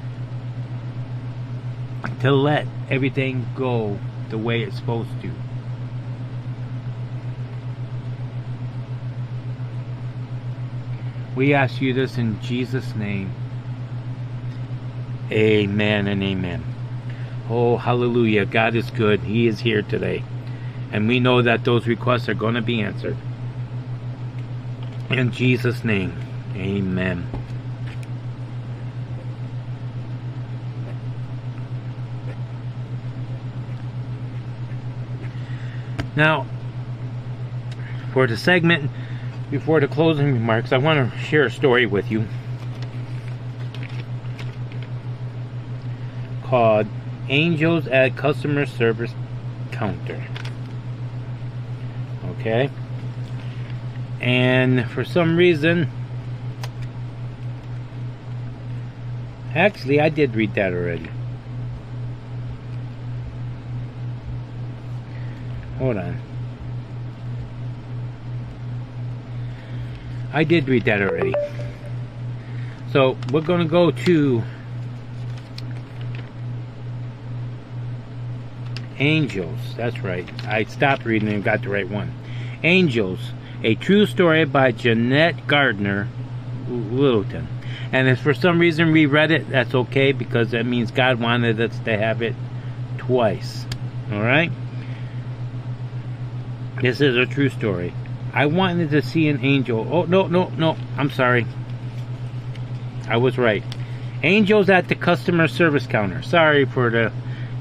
to 2.20 2.32
let 2.32 2.66
everything 2.88 3.46
go 3.54 3.98
the 4.30 4.38
way 4.38 4.62
it's 4.62 4.76
supposed 4.76 5.10
to. 5.22 5.30
We 11.34 11.54
ask 11.54 11.80
you 11.80 11.94
this 11.94 12.18
in 12.18 12.40
Jesus' 12.40 12.94
name. 12.94 13.32
Amen 15.30 16.06
and 16.06 16.22
amen. 16.22 16.62
Oh, 17.50 17.76
hallelujah. 17.76 18.46
God 18.46 18.74
is 18.74 18.90
good. 18.90 19.20
He 19.20 19.46
is 19.46 19.60
here 19.60 19.82
today. 19.82 20.22
And 20.92 21.08
we 21.08 21.20
know 21.20 21.42
that 21.42 21.64
those 21.64 21.86
requests 21.86 22.28
are 22.28 22.34
going 22.34 22.54
to 22.54 22.62
be 22.62 22.80
answered. 22.80 23.16
In 25.10 25.32
Jesus' 25.32 25.84
name, 25.84 26.14
amen. 26.54 27.26
Now, 36.14 36.46
for 38.12 38.26
the 38.26 38.36
segment 38.36 38.90
before 39.50 39.80
the 39.80 39.88
closing 39.88 40.32
remarks, 40.32 40.72
I 40.72 40.78
want 40.78 41.12
to 41.12 41.18
share 41.18 41.44
a 41.44 41.50
story 41.50 41.86
with 41.86 42.10
you 42.10 42.26
called 46.44 46.86
Angels 47.32 47.86
at 47.86 48.14
Customer 48.14 48.66
Service 48.66 49.12
Counter. 49.70 50.22
Okay? 52.26 52.68
And 54.20 54.88
for 54.90 55.02
some 55.02 55.34
reason, 55.34 55.90
actually, 59.54 59.98
I 59.98 60.10
did 60.10 60.36
read 60.36 60.54
that 60.56 60.74
already. 60.74 61.08
Hold 65.78 65.96
on. 65.96 66.20
I 70.34 70.44
did 70.44 70.68
read 70.68 70.84
that 70.84 71.00
already. 71.00 71.34
So 72.92 73.16
we're 73.32 73.40
going 73.40 73.62
to 73.62 73.68
go 73.68 73.90
to 73.90 74.42
Angels. 79.02 79.58
That's 79.76 79.98
right. 79.98 80.28
I 80.46 80.62
stopped 80.62 81.04
reading 81.04 81.28
and 81.28 81.42
got 81.42 81.62
the 81.62 81.70
right 81.70 81.88
one. 81.88 82.14
Angels, 82.62 83.18
a 83.64 83.74
true 83.74 84.06
story 84.06 84.44
by 84.44 84.70
Jeanette 84.70 85.48
Gardner 85.48 86.06
Littleton. 86.68 87.48
And 87.90 88.08
if 88.08 88.20
for 88.20 88.32
some 88.32 88.60
reason 88.60 88.92
we 88.92 89.06
read 89.06 89.32
it, 89.32 89.50
that's 89.50 89.74
okay 89.74 90.12
because 90.12 90.52
that 90.52 90.66
means 90.66 90.92
God 90.92 91.18
wanted 91.18 91.60
us 91.60 91.76
to 91.80 91.98
have 91.98 92.22
it 92.22 92.36
twice. 92.98 93.66
Alright? 94.12 94.52
This 96.80 97.00
is 97.00 97.16
a 97.16 97.26
true 97.26 97.48
story. 97.48 97.92
I 98.32 98.46
wanted 98.46 98.90
to 98.90 99.02
see 99.02 99.28
an 99.28 99.44
angel. 99.44 99.84
Oh, 99.90 100.04
no, 100.04 100.28
no, 100.28 100.48
no. 100.50 100.76
I'm 100.96 101.10
sorry. 101.10 101.44
I 103.08 103.16
was 103.16 103.36
right. 103.36 103.64
Angels 104.22 104.70
at 104.70 104.86
the 104.86 104.94
customer 104.94 105.48
service 105.48 105.88
counter. 105.88 106.22
Sorry 106.22 106.66
for 106.66 106.88
the, 106.88 107.12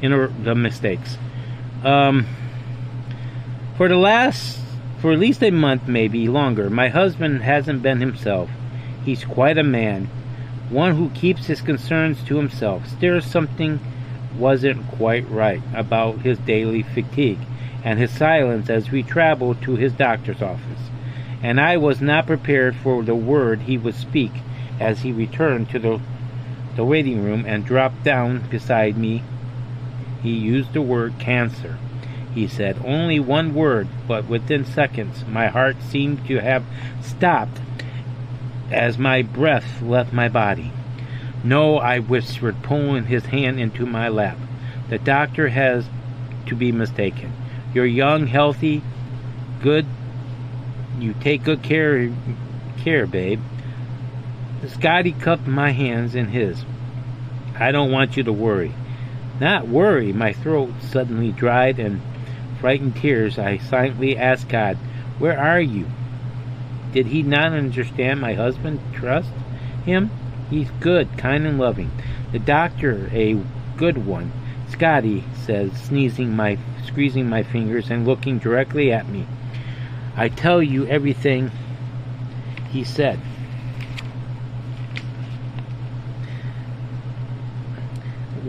know, 0.08 0.28
the 0.28 0.54
mistakes. 0.54 1.18
Um, 1.84 2.28
for 3.78 3.88
the 3.88 3.96
last, 3.96 4.60
for 5.00 5.12
at 5.12 5.20
least 5.20 5.42
a 5.42 5.52
month, 5.52 5.88
maybe 5.88 6.28
longer, 6.28 6.70
my 6.70 6.90
husband 6.90 7.42
hasn't 7.42 7.82
been 7.82 8.00
himself. 8.00 8.50
He's 9.04 9.26
quite 9.26 9.58
a 9.58 9.64
man, 9.64 10.10
one 10.70 10.96
who 10.96 11.10
keeps 11.10 11.48
his 11.48 11.62
concerns 11.62 12.24
to 12.26 12.38
himself. 12.38 12.88
Still, 12.88 13.20
something 13.22 13.80
wasn't 14.38 14.88
quite 14.92 15.28
right 15.30 15.62
about 15.74 16.20
his 16.20 16.38
daily 16.40 16.84
fatigue 16.84 17.40
and 17.84 18.00
his 18.00 18.12
silence 18.12 18.70
as 18.70 18.92
we 18.92 19.02
traveled 19.02 19.62
to 19.64 19.76
his 19.76 19.94
doctor's 19.94 20.42
office, 20.42 20.90
and 21.42 21.60
I 21.60 21.78
was 21.78 22.00
not 22.00 22.28
prepared 22.28 22.76
for 22.76 23.04
the 23.04 23.16
word 23.16 23.62
he 23.62 23.78
would 23.78 23.96
speak 23.96 24.32
as 24.80 25.00
he 25.00 25.12
returned 25.12 25.70
to 25.72 25.80
the, 25.80 26.00
the 26.76 26.86
waiting 26.86 27.24
room 27.24 27.44
and 27.48 27.66
dropped 27.66 28.04
down 28.04 28.48
beside 28.50 28.98
me. 28.98 29.24
He 30.22 30.32
used 30.32 30.74
the 30.74 30.82
word 30.82 31.16
cancer. 31.20 31.78
He 32.34 32.48
said 32.48 32.82
only 32.86 33.20
one 33.20 33.54
word, 33.54 33.88
but 34.08 34.28
within 34.28 34.66
seconds 34.66 35.26
my 35.26 35.48
heart 35.48 35.78
seemed 35.82 36.26
to 36.28 36.40
have 36.40 36.64
stopped 37.02 37.60
as 38.72 38.98
my 38.98 39.22
breath 39.22 39.82
left 39.82 40.14
my 40.14 40.30
body. 40.30 40.72
No, 41.44 41.78
I 41.78 42.00
whispered, 42.00 42.64
pulling 42.64 43.06
his 43.06 43.26
hand 43.26 43.60
into 43.60 43.86
my 43.86 44.08
lap. 44.08 44.38
The 44.90 45.00
doctor 45.00 45.50
has 45.50 45.86
to 46.46 46.56
be 46.56 46.72
mistaken. 46.72 47.34
You're 47.74 47.86
young, 47.86 48.28
healthy, 48.28 48.82
good. 49.62 49.86
You 51.00 51.14
take 51.20 51.44
good 51.44 51.64
care, 51.64 52.12
care, 52.80 53.08
babe. 53.08 53.42
Scotty 54.68 55.14
cupped 55.14 55.48
my 55.48 55.72
hands 55.72 56.14
in 56.14 56.28
his. 56.28 56.64
I 57.58 57.72
don't 57.72 57.92
want 57.92 58.18
you 58.18 58.24
to 58.24 58.34
worry. 58.34 58.74
Not 59.42 59.68
worry. 59.68 60.14
My 60.14 60.34
throat 60.34 60.70
suddenly 60.82 61.32
dried 61.32 61.80
and 61.80 62.00
frightened 62.60 62.96
tears. 62.96 63.40
I 63.40 63.58
silently 63.58 64.16
asked 64.16 64.48
God, 64.50 64.78
Where 65.18 65.36
are 65.36 65.60
you? 65.60 65.88
Did 66.94 67.08
he 67.08 67.24
not 67.24 67.52
understand 67.52 68.22
my 68.22 68.36
husband? 68.36 68.80
Trust 68.94 69.32
him? 69.84 70.12
He's 70.52 70.70
good, 70.80 71.18
kind, 71.18 71.48
and 71.48 71.58
loving. 71.58 71.90
The 72.32 72.38
doctor, 72.38 73.10
a 73.12 73.42
good 73.78 74.06
one. 74.06 74.32
Scotty 74.70 75.24
says, 75.44 75.72
sneezing 75.74 76.36
my 76.36 76.60
squeezing 76.86 77.28
my 77.28 77.42
fingers 77.42 77.90
and 77.90 78.06
looking 78.06 78.38
directly 78.38 78.94
at 78.94 79.10
me. 79.10 79.26
I 80.16 80.30
tell 80.30 80.62
you 80.62 80.86
everything 80.86 81.50
he 82.70 82.84
said. 82.84 83.20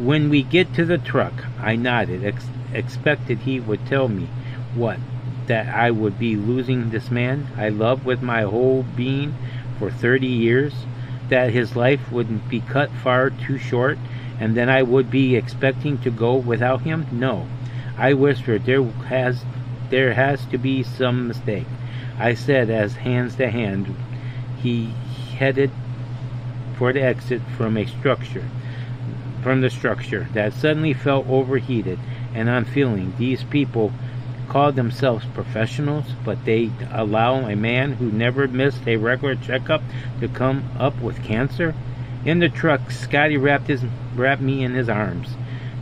When 0.03 0.31
we 0.31 0.43
get 0.43 0.75
to 0.75 0.85
the 0.85 0.99
truck, 0.99 1.33
I 1.61 1.77
nodded, 1.77 2.25
ex- 2.25 2.49
expected 2.75 3.39
he 3.39 3.61
would 3.61 3.87
tell 3.87 4.09
me 4.09 4.29
what 4.75 4.99
that 5.47 5.73
I 5.73 5.93
would 5.93 6.19
be 6.19 6.35
losing 6.35 6.91
this 6.91 7.09
man 7.09 7.47
I 7.57 7.69
loved 7.69 8.05
with 8.05 8.21
my 8.21 8.43
whole 8.43 8.83
being 8.83 9.37
for 9.79 9.93
30 9.93 10.27
years, 10.27 10.75
that 11.29 11.53
his 11.53 11.77
life 11.77 12.11
would 12.11 12.49
be 12.49 12.61
cut 12.63 12.91
far 12.91 13.31
too 13.31 13.59
short, 13.59 13.97
and 14.41 14.57
then 14.57 14.69
I 14.69 14.83
would 14.83 15.09
be 15.09 15.37
expecting 15.37 15.99
to 15.99 16.11
go 16.11 16.35
without 16.35 16.83
him? 16.83 17.07
No. 17.13 17.47
I 17.97 18.15
whispered, 18.15 18.65
there 18.65 18.83
has 18.83 19.45
there 19.89 20.15
has 20.15 20.45
to 20.47 20.59
be 20.59 20.83
some 20.83 21.29
mistake. 21.29 21.69
I 22.19 22.35
said 22.35 22.71
as 22.71 22.95
hands 22.95 23.37
to 23.37 23.49
hand 23.49 23.95
he 24.61 24.87
headed 25.37 25.71
for 26.77 26.93
the 26.93 27.03
exit 27.03 27.43
from 27.57 27.77
a 27.77 27.87
structure 27.87 28.49
from 29.43 29.61
the 29.61 29.71
structure 29.71 30.29
that 30.35 30.53
suddenly 30.53 30.95
felt 30.95 31.27
overheated 31.29 31.99
and 32.35 32.49
unfeeling. 32.49 33.15
These 33.19 33.45
people 33.45 33.93
call 34.49 34.73
themselves 34.73 35.25
professionals, 35.35 36.05
but 36.25 36.45
they 36.45 36.71
allow 36.91 37.47
a 37.47 37.57
man 37.57 37.93
who 37.93 38.11
never 38.11 38.47
missed 38.47 38.87
a 38.87 38.97
regular 38.97 39.35
checkup 39.35 39.83
to 40.21 40.29
come 40.29 40.71
up 40.79 41.01
with 41.01 41.23
cancer? 41.25 41.75
In 42.25 42.39
the 42.39 42.49
truck, 42.49 42.91
Scotty 42.91 43.37
wrapped 43.37 43.67
his 43.67 43.83
wrapped 44.15 44.43
me 44.43 44.63
in 44.63 44.75
his 44.75 44.89
arms. 44.89 45.29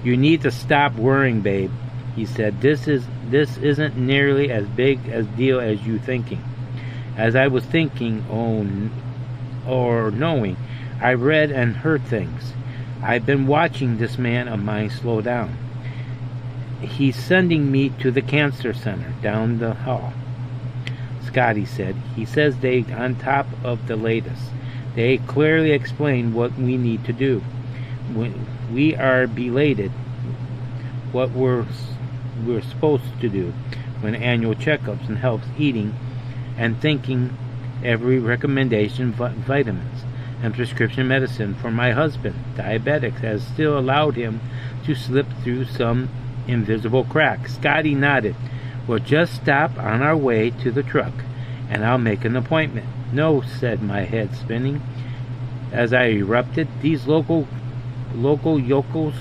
You 0.02 0.16
need 0.16 0.42
to 0.42 0.50
stop 0.50 0.94
worrying, 0.94 1.40
babe, 1.40 1.70
he 2.16 2.24
said. 2.24 2.60
This 2.60 2.88
is 2.88 3.04
this 3.28 3.58
isn't 3.58 3.96
nearly 3.96 4.50
as 4.50 4.66
big 4.68 5.06
a 5.08 5.22
deal 5.22 5.60
as 5.60 5.82
you 5.82 5.98
thinking. 5.98 6.42
As 7.16 7.36
I 7.36 7.48
was 7.48 7.64
thinking, 7.64 8.24
oh, 8.30 8.66
or 9.70 10.10
knowing, 10.10 10.56
I 11.02 11.14
read 11.14 11.50
and 11.50 11.76
heard 11.76 12.04
things. 12.04 12.52
I've 13.02 13.26
been 13.26 13.46
watching 13.46 13.98
this 13.98 14.18
man 14.18 14.48
of 14.48 14.62
mine 14.62 14.90
slow 14.90 15.20
down 15.20 15.56
he's 16.80 17.16
sending 17.16 17.70
me 17.70 17.90
to 18.00 18.10
the 18.10 18.22
cancer 18.22 18.72
center 18.72 19.12
down 19.22 19.58
the 19.58 19.74
hall. 19.74 20.12
Scotty 21.24 21.64
said. 21.64 21.94
He 22.16 22.24
says 22.24 22.58
they 22.58 22.84
on 22.92 23.16
top 23.16 23.46
of 23.62 23.86
the 23.86 23.96
latest. 23.96 24.42
They 24.94 25.18
clearly 25.18 25.72
explain 25.72 26.34
what 26.34 26.56
we 26.56 26.76
need 26.76 27.04
to 27.04 27.12
do. 27.12 27.42
We 28.72 28.96
are 28.96 29.26
belated 29.26 29.92
what 31.12 31.30
we're 31.30 31.66
we're 32.44 32.62
supposed 32.62 33.20
to 33.20 33.28
do 33.28 33.52
when 34.00 34.14
annual 34.14 34.54
checkups 34.54 35.08
and 35.08 35.18
health 35.18 35.42
eating 35.58 35.94
and 36.56 36.80
thinking 36.80 37.36
every 37.84 38.18
recommendation 38.18 39.12
vitamins 39.12 40.04
and 40.42 40.54
prescription 40.54 41.06
medicine 41.06 41.54
for 41.54 41.70
my 41.70 41.92
husband 41.92 42.34
diabetic 42.54 43.12
has 43.20 43.46
still 43.46 43.78
allowed 43.78 44.16
him 44.16 44.40
to 44.84 44.94
slip 44.94 45.26
through 45.42 45.66
some 45.66 46.08
invisible 46.48 47.04
crack. 47.04 47.48
Scotty 47.48 47.94
nodded. 47.94 48.34
We'll 48.86 48.98
just 48.98 49.34
stop 49.34 49.76
on 49.78 50.02
our 50.02 50.16
way 50.16 50.50
to 50.50 50.70
the 50.70 50.82
truck, 50.82 51.12
and 51.68 51.84
I'll 51.84 51.98
make 51.98 52.24
an 52.24 52.36
appointment. 52.36 52.86
No, 53.12 53.42
said 53.42 53.82
my 53.82 54.02
head 54.02 54.34
spinning. 54.34 54.82
As 55.72 55.92
I 55.92 56.06
erupted, 56.06 56.68
these 56.80 57.06
local 57.06 57.46
local 58.14 58.58
yokels 58.58 59.14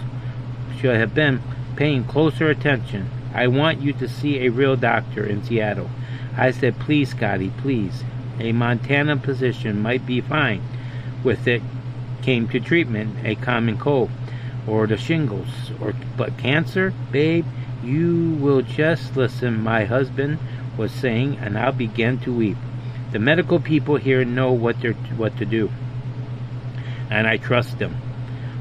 should 0.79 0.95
have 0.95 1.13
been 1.13 1.41
paying 1.75 2.05
closer 2.05 2.49
attention. 2.49 3.09
I 3.33 3.47
want 3.47 3.81
you 3.81 3.93
to 3.93 4.07
see 4.07 4.39
a 4.39 4.49
real 4.49 4.75
doctor 4.75 5.23
in 5.23 5.43
Seattle. 5.43 5.89
I 6.35 6.51
said, 6.51 6.79
please, 6.79 7.09
Scotty, 7.09 7.51
please. 7.59 8.03
A 8.39 8.51
Montana 8.53 9.17
position 9.17 9.81
might 9.81 10.05
be 10.05 10.21
fine 10.21 10.63
with 11.23 11.47
it 11.47 11.61
came 12.21 12.47
to 12.49 12.59
treatment, 12.59 13.15
a 13.25 13.35
common 13.35 13.77
cold 13.77 14.09
or 14.67 14.85
the 14.87 14.97
shingles 14.97 15.71
or 15.81 15.93
but 16.17 16.37
cancer 16.37 16.93
babe 17.11 17.45
you 17.83 18.37
will 18.39 18.61
just 18.61 19.15
listen. 19.15 19.63
My 19.63 19.85
husband 19.85 20.37
was 20.77 20.91
saying 20.91 21.37
and 21.37 21.57
i 21.57 21.71
began 21.71 22.19
to 22.19 22.33
weep. 22.33 22.57
The 23.11 23.19
medical 23.19 23.59
people 23.59 23.95
here 23.95 24.23
know 24.25 24.51
what 24.51 24.81
they're 24.81 24.93
what 24.93 25.37
to 25.37 25.45
do 25.45 25.71
and 27.09 27.25
i 27.27 27.37
trust 27.37 27.79
them. 27.79 27.95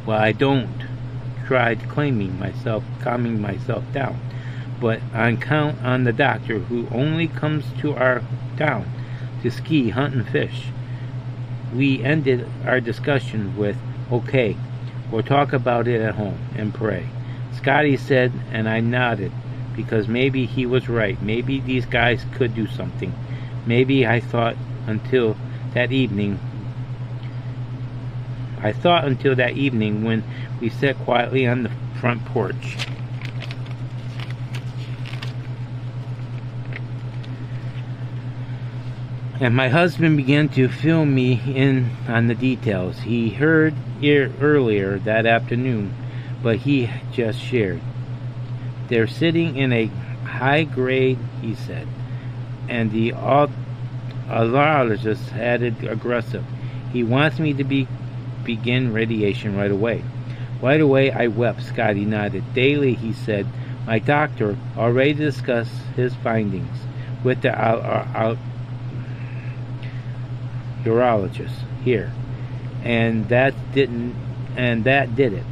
Well 0.06 0.18
i 0.18 0.32
don't. 0.32 0.86
Tried 1.46 1.88
claiming 1.88 2.38
myself 2.38 2.84
calming 3.00 3.40
myself 3.40 3.84
down. 3.92 4.20
But 4.80 5.00
on 5.12 5.38
count 5.38 5.82
on 5.82 6.04
the 6.04 6.12
doctor 6.12 6.60
who 6.60 6.86
only 6.92 7.26
comes 7.26 7.64
to 7.80 7.94
our 7.94 8.22
town 8.56 8.86
to 9.42 9.50
ski 9.50 9.90
hunt 9.90 10.14
and 10.14 10.28
fish 10.28 10.66
we 11.74 12.02
ended 12.02 12.48
our 12.66 12.80
discussion 12.80 13.56
with 13.56 13.76
okay 14.10 14.56
We'll 15.10 15.22
talk 15.22 15.54
about 15.54 15.88
it 15.88 16.02
at 16.02 16.16
home 16.16 16.38
and 16.54 16.74
pray. 16.74 17.08
Scotty 17.56 17.96
said, 17.96 18.30
and 18.52 18.68
I 18.68 18.80
nodded, 18.80 19.32
because 19.74 20.06
maybe 20.06 20.44
he 20.44 20.66
was 20.66 20.88
right. 20.88 21.20
Maybe 21.22 21.60
these 21.60 21.86
guys 21.86 22.26
could 22.34 22.54
do 22.54 22.66
something. 22.66 23.14
Maybe 23.64 24.06
I 24.06 24.20
thought 24.20 24.56
until 24.86 25.36
that 25.72 25.90
evening. 25.90 26.38
I 28.60 28.72
thought 28.72 29.06
until 29.06 29.34
that 29.36 29.52
evening 29.52 30.04
when 30.04 30.24
we 30.60 30.68
sat 30.68 30.98
quietly 30.98 31.46
on 31.46 31.62
the 31.62 31.70
front 32.00 32.24
porch. 32.26 32.76
And 39.40 39.54
my 39.54 39.68
husband 39.68 40.16
began 40.16 40.48
to 40.50 40.68
fill 40.68 41.04
me 41.04 41.40
in 41.54 41.90
on 42.08 42.26
the 42.26 42.34
details. 42.34 42.98
He 42.98 43.30
heard 43.30 43.72
it 44.02 44.32
earlier 44.40 44.98
that 45.00 45.26
afternoon, 45.26 45.94
but 46.42 46.56
he 46.56 46.90
just 47.12 47.38
shared. 47.38 47.80
They're 48.88 49.06
sitting 49.06 49.56
in 49.56 49.72
a 49.72 49.86
high 50.24 50.64
grade, 50.64 51.18
he 51.40 51.54
said, 51.54 51.86
and 52.68 52.90
the 52.90 53.12
audiologist 53.12 55.32
added 55.36 55.84
aggressive. 55.84 56.44
He 56.92 57.04
wants 57.04 57.38
me 57.38 57.54
to 57.54 57.64
be 57.64 57.86
begin 58.44 58.92
radiation 58.92 59.56
right 59.56 59.70
away. 59.70 60.02
Right 60.60 60.80
away, 60.80 61.12
I 61.12 61.28
wept. 61.28 61.62
Scotty 61.62 62.04
nodded. 62.04 62.54
Daily, 62.54 62.94
he 62.94 63.12
said, 63.12 63.46
my 63.86 64.00
doctor 64.00 64.56
already 64.76 65.12
discussed 65.12 65.70
his 65.94 66.12
findings 66.16 66.76
with 67.22 67.42
the 67.42 67.54
out, 67.54 68.36
urologist 70.84 71.64
here, 71.82 72.12
and 72.82 73.28
that 73.28 73.54
didn't, 73.72 74.14
and 74.56 74.84
that 74.84 75.16
did 75.16 75.32
it. 75.32 75.44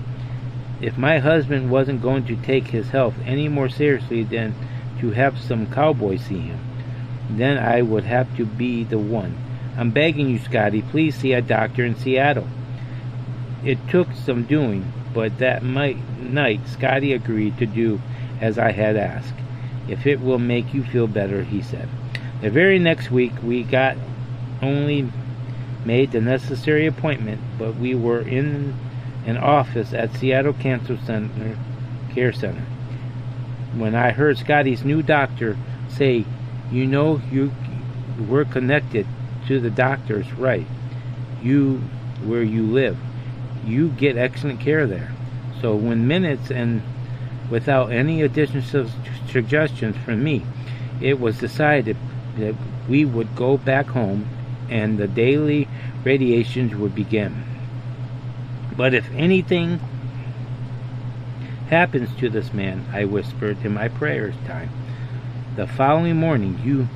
If 0.80 0.98
my 0.98 1.18
husband 1.18 1.70
wasn't 1.70 2.02
going 2.02 2.26
to 2.26 2.36
take 2.36 2.68
his 2.68 2.88
health 2.90 3.14
any 3.24 3.48
more 3.48 3.68
seriously 3.68 4.22
than 4.24 4.54
to 5.00 5.10
have 5.10 5.38
some 5.38 5.72
cowboy 5.72 6.18
see 6.18 6.40
him, 6.40 6.60
then 7.30 7.58
I 7.58 7.82
would 7.82 8.04
have 8.04 8.34
to 8.36 8.44
be 8.44 8.84
the 8.84 8.98
one. 8.98 9.36
I'm 9.76 9.90
begging 9.90 10.28
you, 10.28 10.38
Scotty, 10.38 10.82
please 10.82 11.16
see 11.16 11.32
a 11.32 11.42
doctor 11.42 11.84
in 11.84 11.96
Seattle. 11.96 12.48
It 13.64 13.78
took 13.88 14.12
some 14.12 14.44
doing, 14.44 14.92
but 15.12 15.38
that 15.38 15.62
night 15.62 16.60
Scotty 16.68 17.12
agreed 17.12 17.58
to 17.58 17.66
do 17.66 18.00
as 18.40 18.58
I 18.58 18.72
had 18.72 18.96
asked. 18.96 19.34
If 19.88 20.06
it 20.06 20.20
will 20.20 20.38
make 20.38 20.74
you 20.74 20.82
feel 20.82 21.06
better, 21.06 21.42
he 21.42 21.62
said. 21.62 21.88
The 22.42 22.50
very 22.50 22.78
next 22.78 23.10
week, 23.10 23.32
we 23.42 23.62
got 23.62 23.96
only 24.66 25.08
made 25.84 26.10
the 26.10 26.20
necessary 26.20 26.86
appointment, 26.86 27.40
but 27.58 27.76
we 27.76 27.94
were 27.94 28.20
in 28.20 28.74
an 29.24 29.36
office 29.36 29.94
at 29.94 30.12
Seattle 30.14 30.52
Cancer 30.52 30.98
Center 31.06 31.56
Care 32.12 32.32
Center. 32.32 32.64
When 33.76 33.94
I 33.94 34.10
heard 34.10 34.38
Scotty's 34.38 34.84
new 34.84 35.02
doctor 35.02 35.56
say, 35.88 36.24
"You 36.72 36.86
know, 36.86 37.20
you 37.30 37.52
we're 38.28 38.44
connected 38.44 39.06
to 39.46 39.60
the 39.60 39.70
doctors, 39.70 40.32
right? 40.34 40.66
You 41.42 41.82
where 42.24 42.42
you 42.42 42.62
live, 42.62 42.96
you 43.64 43.90
get 43.90 44.16
excellent 44.16 44.60
care 44.60 44.86
there." 44.86 45.10
So 45.60 45.74
when 45.76 46.06
minutes 46.06 46.50
and 46.50 46.82
without 47.50 47.92
any 47.92 48.22
additional 48.22 48.88
suggestions 49.30 49.96
from 50.04 50.24
me, 50.24 50.42
it 51.00 51.20
was 51.20 51.38
decided 51.38 51.96
that 52.38 52.54
we 52.88 53.04
would 53.04 53.36
go 53.36 53.56
back 53.56 53.86
home 53.88 54.26
and 54.68 54.98
the 54.98 55.08
daily 55.08 55.68
radiations 56.04 56.74
would 56.74 56.94
begin. 56.94 57.44
But 58.76 58.94
if 58.94 59.10
anything 59.12 59.80
happens 61.68 62.14
to 62.20 62.28
this 62.28 62.52
man, 62.52 62.86
I 62.92 63.04
whispered 63.04 63.64
in 63.64 63.74
my 63.74 63.88
prayers 63.88 64.34
time, 64.46 64.70
the 65.56 65.66
following 65.66 66.16
morning 66.16 66.60
you 66.62 66.88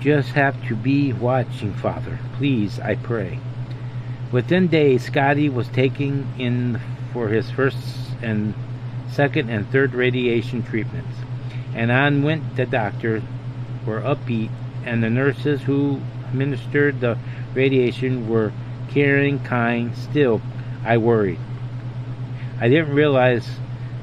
just 0.00 0.30
have 0.30 0.66
to 0.66 0.74
be 0.74 1.12
watching, 1.12 1.72
Father. 1.74 2.18
Please, 2.36 2.80
I 2.80 2.96
pray. 2.96 3.38
Within 4.32 4.66
days, 4.66 5.04
Scotty 5.04 5.48
was 5.48 5.68
taking 5.68 6.26
in 6.38 6.80
for 7.12 7.28
his 7.28 7.50
first 7.50 7.78
and 8.20 8.54
second 9.08 9.48
and 9.50 9.70
third 9.70 9.94
radiation 9.94 10.62
treatments. 10.62 11.14
And 11.74 11.92
on 11.92 12.22
went 12.22 12.56
the 12.56 12.66
doctor, 12.66 13.22
were 13.86 14.00
upbeat, 14.00 14.50
and 14.84 15.02
the 15.02 15.10
nurses 15.10 15.62
who 15.62 16.00
administered 16.32 17.00
the 17.00 17.18
radiation 17.54 18.28
were 18.28 18.52
caring, 18.88 19.38
kind. 19.40 19.96
Still, 19.96 20.40
I 20.84 20.96
worried. 20.96 21.38
I 22.60 22.68
didn't 22.68 22.94
realize 22.94 23.46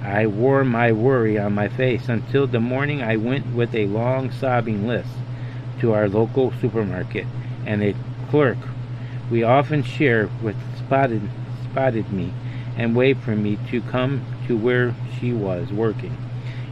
I 0.02 0.28
wore 0.28 0.64
my 0.64 0.92
worry 0.92 1.38
on 1.38 1.54
my 1.54 1.68
face 1.68 2.08
until 2.08 2.48
the 2.48 2.60
morning 2.60 3.02
I 3.02 3.18
went 3.18 3.54
with 3.54 3.76
a 3.76 3.88
long 3.88 4.32
sobbing 4.32 4.88
list 4.88 5.10
to 5.80 5.94
our 5.94 6.08
local 6.08 6.54
supermarket, 6.62 7.26
and 7.66 7.84
a 7.84 7.96
clerk 8.30 8.58
we 9.30 9.44
often 9.44 9.84
share 9.84 10.30
with 10.42 10.56
spotted 10.78 11.30
spotted 11.64 12.12
me 12.12 12.34
and 12.78 12.96
waved 12.96 13.22
for 13.24 13.36
me 13.36 13.58
to 13.70 13.82
come 13.82 14.26
to 14.48 14.58
where 14.58 14.96
she 15.20 15.32
was 15.32 15.72
working 15.72 16.16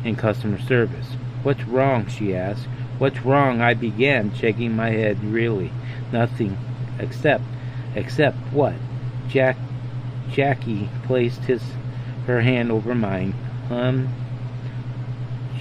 in 0.04 0.16
customer 0.16 0.60
service. 0.60 1.08
What's 1.44 1.64
wrong? 1.66 2.08
she 2.08 2.36
asked. 2.36 2.68
What's 2.98 3.20
wrong? 3.22 3.62
I 3.62 3.74
began, 3.74 4.34
shaking 4.34 4.76
my 4.76 4.90
head. 4.90 5.24
Really, 5.24 5.72
nothing, 6.12 6.58
except, 7.00 7.44
except 7.96 8.38
what? 8.52 8.74
Jack, 9.30 9.58
Jackie 10.32 10.90
placed 11.04 11.42
his 11.42 11.62
her 12.26 12.42
hand 12.42 12.72
over 12.72 12.94
mine. 12.94 13.34
Um, 13.70 14.10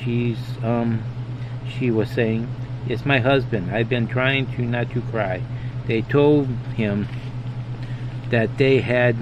she's 0.02 0.38
um, 0.62 1.02
she 1.78 1.90
was 1.90 2.10
saying, 2.10 2.48
it's 2.88 3.04
my 3.04 3.18
husband. 3.18 3.70
I've 3.70 3.88
been 3.88 4.06
trying 4.06 4.46
to 4.54 4.62
not 4.62 4.90
to 4.92 5.00
cry. 5.02 5.42
They 5.86 6.02
told 6.02 6.48
him 6.76 7.08
that 8.30 8.58
they 8.58 8.80
had 8.80 9.16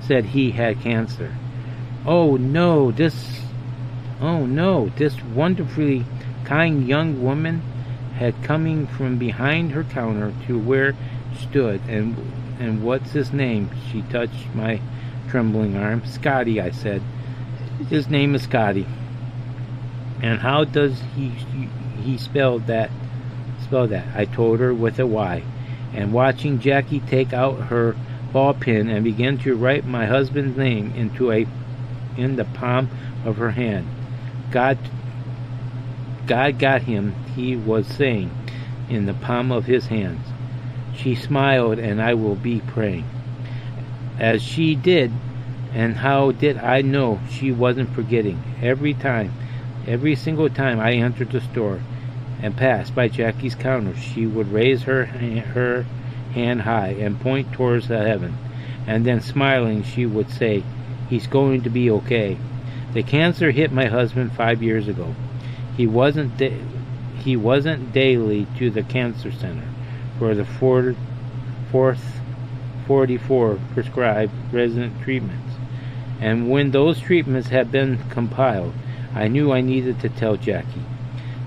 said 0.00 0.26
he 0.26 0.50
had 0.50 0.80
cancer. 0.80 1.34
Oh 2.06 2.36
no, 2.36 2.90
this 2.90 3.40
oh 4.20 4.46
no, 4.46 4.90
this 4.96 5.22
wonderfully 5.22 6.04
kind 6.50 6.88
young 6.88 7.22
woman 7.22 7.60
had 8.16 8.34
coming 8.42 8.84
from 8.84 9.16
behind 9.16 9.70
her 9.70 9.84
counter 9.84 10.34
to 10.48 10.58
where 10.58 10.96
stood 11.38 11.80
and 11.88 12.16
and 12.58 12.82
what's 12.82 13.12
his 13.12 13.32
name? 13.32 13.70
She 13.90 14.02
touched 14.02 14.52
my 14.52 14.80
trembling 15.28 15.76
arm. 15.76 16.04
Scotty, 16.04 16.60
I 16.60 16.70
said. 16.70 17.02
His 17.88 18.08
name 18.08 18.34
is 18.34 18.42
Scotty. 18.42 18.84
And 20.20 20.40
how 20.40 20.64
does 20.64 21.00
he 21.14 21.28
he 22.02 22.18
spell 22.18 22.58
that 22.58 22.90
spell 23.62 23.86
that? 23.86 24.08
I 24.16 24.24
told 24.24 24.58
her 24.58 24.74
with 24.74 24.98
a 24.98 25.06
Y. 25.06 25.44
And 25.94 26.12
watching 26.12 26.58
Jackie 26.58 26.98
take 26.98 27.32
out 27.32 27.68
her 27.68 27.94
ball 28.32 28.54
pen 28.54 28.88
and 28.88 29.04
begin 29.04 29.38
to 29.38 29.54
write 29.54 29.86
my 29.86 30.06
husband's 30.06 30.58
name 30.58 30.92
into 30.96 31.30
a 31.30 31.46
in 32.16 32.34
the 32.34 32.44
palm 32.44 32.90
of 33.24 33.36
her 33.36 33.52
hand. 33.52 33.86
God 34.50 34.78
God 36.30 36.60
got 36.60 36.82
him, 36.82 37.16
he 37.34 37.56
was 37.56 37.88
saying, 37.88 38.30
in 38.88 39.06
the 39.06 39.14
palm 39.14 39.50
of 39.50 39.64
his 39.64 39.88
hands. 39.88 40.24
She 40.94 41.16
smiled 41.16 41.80
and 41.80 42.00
I 42.00 42.14
will 42.14 42.36
be 42.36 42.60
praying. 42.60 43.04
As 44.16 44.40
she 44.40 44.76
did, 44.76 45.10
and 45.74 45.96
how 45.96 46.30
did 46.30 46.56
I 46.56 46.82
know 46.82 47.18
she 47.28 47.50
wasn't 47.50 47.92
forgetting? 47.96 48.40
Every 48.62 48.94
time, 48.94 49.32
every 49.88 50.14
single 50.14 50.48
time 50.48 50.78
I 50.78 50.92
entered 50.92 51.32
the 51.32 51.40
store 51.40 51.80
and 52.40 52.56
passed 52.56 52.94
by 52.94 53.08
Jackie's 53.08 53.56
counter, 53.56 53.96
she 53.96 54.24
would 54.24 54.52
raise 54.52 54.82
her 54.82 55.06
her 55.06 55.84
hand 56.32 56.60
high 56.60 56.90
and 56.90 57.20
point 57.20 57.52
towards 57.52 57.88
the 57.88 58.06
heaven, 58.06 58.38
and 58.86 59.04
then 59.04 59.20
smiling 59.20 59.82
she 59.82 60.06
would 60.06 60.30
say, 60.30 60.62
"He's 61.08 61.26
going 61.26 61.62
to 61.62 61.70
be 61.70 61.90
okay." 61.90 62.36
The 62.92 63.02
cancer 63.02 63.50
hit 63.50 63.72
my 63.72 63.86
husband 63.86 64.30
five 64.30 64.62
years 64.62 64.86
ago. 64.86 65.16
He 65.76 65.86
wasn't 65.86 66.36
da- 66.36 66.62
he 67.18 67.36
wasn't 67.36 67.92
daily 67.92 68.46
to 68.58 68.70
the 68.70 68.82
cancer 68.82 69.30
center 69.30 69.68
for 70.18 70.34
the 70.34 70.44
fourth, 70.44 70.96
fourth 71.70 72.20
44 72.86 73.58
prescribed 73.72 74.32
resident 74.52 75.00
treatments. 75.02 75.54
And 76.20 76.50
when 76.50 76.70
those 76.70 77.00
treatments 77.00 77.48
had 77.48 77.70
been 77.70 77.98
compiled, 78.10 78.74
I 79.14 79.28
knew 79.28 79.52
I 79.52 79.60
needed 79.60 80.00
to 80.00 80.08
tell 80.08 80.36
Jackie. 80.36 80.82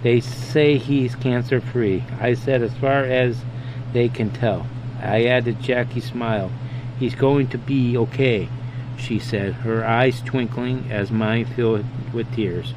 They 0.01 0.19
say 0.19 0.77
he's 0.77 1.15
cancer 1.15 1.61
free. 1.61 2.03
I 2.19 2.33
said, 2.33 2.61
as 2.61 2.73
far 2.73 3.03
as 3.03 3.37
they 3.93 4.09
can 4.09 4.31
tell. 4.31 4.67
I 5.01 5.25
added 5.25 5.61
Jackie 5.61 6.01
smiled. 6.01 6.51
He's 6.99 7.15
going 7.15 7.47
to 7.49 7.57
be 7.57 7.97
okay, 7.97 8.49
she 8.97 9.19
said, 9.19 9.53
her 9.53 9.85
eyes 9.85 10.21
twinkling 10.21 10.91
as 10.91 11.11
mine 11.11 11.45
filled 11.45 11.85
with 12.13 12.33
tears. 12.33 12.73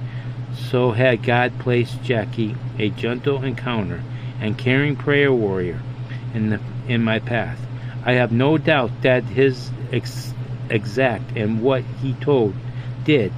So 0.56 0.92
had 0.92 1.22
God 1.22 1.58
placed 1.58 2.02
Jackie, 2.02 2.56
a 2.78 2.90
gentle 2.90 3.44
encounter 3.44 4.02
and 4.40 4.58
caring 4.58 4.96
prayer 4.96 5.32
warrior, 5.32 5.80
in 6.34 6.50
the 6.50 6.60
in 6.88 7.02
my 7.02 7.18
path. 7.18 7.58
I 8.04 8.12
have 8.12 8.30
no 8.30 8.58
doubt 8.58 9.02
that 9.02 9.24
his 9.24 9.70
ex- 9.92 10.32
exact 10.70 11.36
and 11.36 11.62
what 11.62 11.82
he 12.00 12.14
told 12.14 12.54
did. 13.04 13.32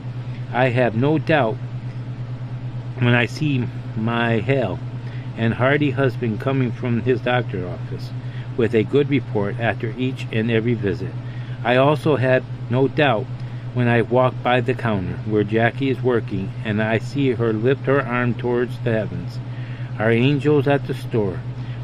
I 0.53 0.69
have 0.69 0.95
no 0.95 1.19
doubt 1.19 1.57
when 2.99 3.15
I 3.15 3.27
see 3.27 3.67
my 3.97 4.41
hale 4.41 4.79
and 5.37 5.55
hearty 5.55 5.93
husband 5.93 6.41
coming 6.41 6.73
from 6.73 7.03
his 7.03 7.21
doctor's 7.21 7.65
office 7.65 8.11
with 8.57 8.75
a 8.75 8.83
good 8.83 9.09
report 9.09 9.59
after 9.61 9.95
each 9.97 10.27
and 10.33 10.51
every 10.51 10.75
visit. 10.75 11.13
I 11.65 11.77
also 11.77 12.17
had 12.17 12.43
no 12.71 12.89
doubt 12.89 13.27
when 13.79 13.87
I 13.87 14.03
walk 14.03 14.35
by 14.43 14.61
the 14.61 14.75
counter 14.75 15.19
where 15.19 15.45
Jackie 15.45 15.89
is 15.89 16.03
working 16.03 16.51
and 16.65 16.83
I 16.83 16.99
see 16.99 17.31
her 17.31 17.53
lift 17.53 17.87
her 17.87 18.05
arm 18.05 18.35
towards 18.35 18.77
the 18.81 18.91
heavens. 18.91 19.39
Our 20.01 20.11
angels 20.11 20.67
at 20.67 20.89
the 20.89 20.95
store. 20.95 21.39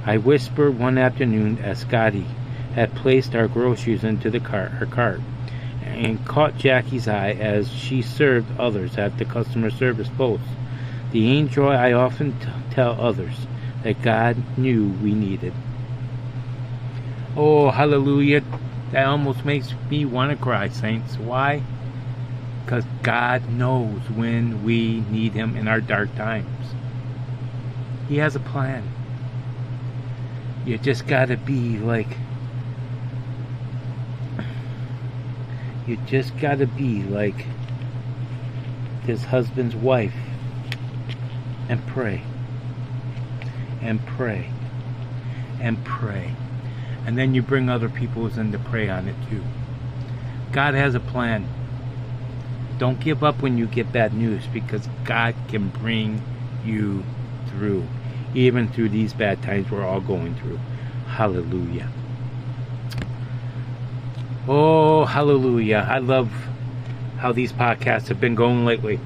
I 0.05 0.17
whispered 0.17 0.77
one 0.77 0.99
afternoon 0.99 1.59
as 1.59 1.83
Scotty 1.83 2.27
had 2.75 2.97
placed 2.97 3.37
our 3.37 3.47
groceries 3.47 4.03
into 4.03 4.29
the 4.29 4.41
cart, 4.41 4.73
her 4.73 4.87
cart 4.87 5.21
and 5.85 6.27
caught 6.27 6.59
Jackie's 6.59 7.07
eye 7.07 7.31
as 7.31 7.71
she 7.71 8.03
served 8.03 8.59
others 8.59 8.99
at 8.99 9.17
the 9.19 9.25
customer 9.25 9.71
service 9.71 10.09
post. 10.17 10.43
The 11.13 11.31
angel 11.31 11.69
I 11.69 11.93
often 11.93 12.37
t- 12.41 12.49
tell 12.73 13.01
others 13.01 13.47
that 13.85 14.03
God 14.03 14.59
knew 14.59 14.89
we 15.01 15.15
needed. 15.15 15.53
Oh, 17.37 17.71
hallelujah. 17.71 18.43
That 18.91 19.07
almost 19.07 19.45
makes 19.45 19.73
me 19.89 20.05
want 20.05 20.33
to 20.33 20.37
cry, 20.37 20.69
saints. 20.71 21.17
Why? 21.19 21.63
Because 22.65 22.85
God 23.03 23.49
knows 23.51 24.01
when 24.11 24.65
we 24.65 25.01
need 25.11 25.33
Him 25.33 25.57
in 25.57 25.69
our 25.69 25.81
dark 25.81 26.15
times. 26.17 26.75
He 28.09 28.17
has 28.19 28.35
a 28.37 28.41
plan. 28.41 28.89
You 30.65 30.79
just 30.79 31.07
got 31.07 31.29
to 31.29 31.37
be 31.37 31.79
like, 31.79 32.17
you 35.87 35.99
just 36.07 36.37
got 36.39 36.59
to 36.59 36.67
be 36.67 37.03
like 37.03 37.47
this 39.05 39.25
husband's 39.25 39.77
wife 39.77 40.15
and 41.69 41.87
pray 41.87 42.23
and 43.83 44.05
pray 44.07 44.51
and 45.61 45.85
pray. 45.85 46.35
And 47.07 47.19
then 47.19 47.35
you 47.35 47.43
bring 47.43 47.69
other 47.69 47.89
people 47.89 48.27
in 48.27 48.53
to 48.53 48.59
pray 48.59 48.89
on 48.89 49.09
it 49.09 49.17
too. 49.29 49.43
God 50.53 50.75
has 50.75 50.95
a 50.95 51.01
plan. 51.01 51.47
Don't 52.79 53.01
give 53.01 53.23
up 53.23 53.41
when 53.41 53.57
you 53.57 53.67
get 53.67 53.93
bad 53.93 54.15
news 54.15 54.47
because 54.53 54.89
God 55.05 55.35
can 55.49 55.69
bring 55.69 56.23
you 56.65 57.05
through, 57.49 57.87
even 58.35 58.69
through 58.69 58.89
these 58.89 59.13
bad 59.13 59.43
times 59.43 59.71
we're 59.71 59.85
all 59.85 60.01
going 60.01 60.35
through. 60.37 60.59
Hallelujah. 61.07 61.89
Oh, 64.49 65.05
hallelujah. 65.05 65.87
I 65.89 65.99
love 65.99 66.31
how 67.19 67.33
these 67.33 67.53
podcasts 67.53 68.09
have 68.09 68.21
been 68.21 68.35
going 68.35 68.65
lately. 68.65 69.01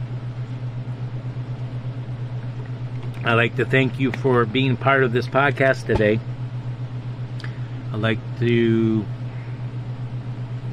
I'd 3.25 3.35
like 3.35 3.57
to 3.57 3.65
thank 3.65 4.01
you 4.01 4.11
for 4.11 4.45
being 4.47 4.77
part 4.77 5.05
of 5.05 5.13
this 5.13 5.27
podcast 5.27 5.87
today. 5.87 6.19
I'd 7.93 8.01
like 8.01 8.19
to 8.39 9.05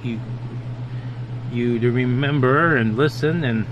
you 0.03 0.19
you 1.55 1.79
to 1.79 1.91
remember 1.91 2.75
and 2.75 2.97
listen 2.97 3.43
and 3.43 3.65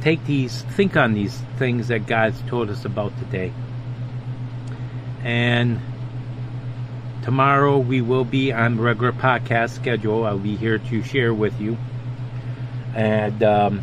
take 0.00 0.24
these 0.26 0.62
think 0.62 0.96
on 0.96 1.14
these 1.14 1.40
things 1.58 1.88
that 1.88 2.06
God's 2.06 2.40
told 2.42 2.70
us 2.70 2.84
about 2.84 3.16
today. 3.18 3.52
And 5.22 5.80
tomorrow 7.22 7.78
we 7.78 8.00
will 8.00 8.24
be 8.24 8.52
on 8.52 8.80
regular 8.80 9.12
podcast 9.12 9.70
schedule. 9.70 10.24
I'll 10.24 10.38
be 10.38 10.56
here 10.56 10.78
to 10.78 11.02
share 11.02 11.32
with 11.32 11.60
you. 11.60 11.76
And 12.94 13.42
um, 13.42 13.82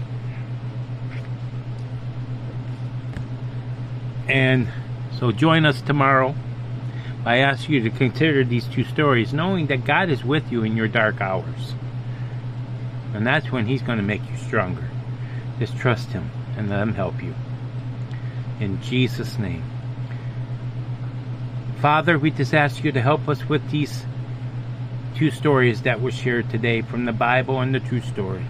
And 4.27 4.67
so 5.19 5.31
join 5.31 5.65
us 5.65 5.81
tomorrow. 5.81 6.35
I 7.25 7.37
ask 7.37 7.69
you 7.69 7.81
to 7.83 7.89
consider 7.89 8.43
these 8.43 8.65
two 8.67 8.83
stories, 8.83 9.33
knowing 9.33 9.67
that 9.67 9.85
God 9.85 10.09
is 10.09 10.23
with 10.23 10.51
you 10.51 10.63
in 10.63 10.75
your 10.75 10.87
dark 10.87 11.21
hours. 11.21 11.73
And 13.13 13.25
that's 13.25 13.51
when 13.51 13.65
He's 13.65 13.81
going 13.81 13.97
to 13.97 14.03
make 14.03 14.21
you 14.29 14.37
stronger. 14.37 14.89
Just 15.59 15.77
trust 15.77 16.09
Him 16.09 16.29
and 16.57 16.69
let 16.69 16.81
Him 16.81 16.93
help 16.93 17.21
you. 17.21 17.33
In 18.59 18.81
Jesus' 18.81 19.37
name. 19.37 19.63
Father, 21.81 22.17
we 22.17 22.31
just 22.31 22.53
ask 22.53 22.83
you 22.83 22.91
to 22.91 23.01
help 23.01 23.27
us 23.27 23.47
with 23.47 23.69
these 23.69 24.03
two 25.15 25.31
stories 25.31 25.83
that 25.83 26.01
were 26.01 26.11
shared 26.11 26.49
today 26.49 26.81
from 26.81 27.05
the 27.05 27.11
Bible 27.11 27.59
and 27.59 27.73
the 27.73 27.79
true 27.79 28.01
story. 28.01 28.45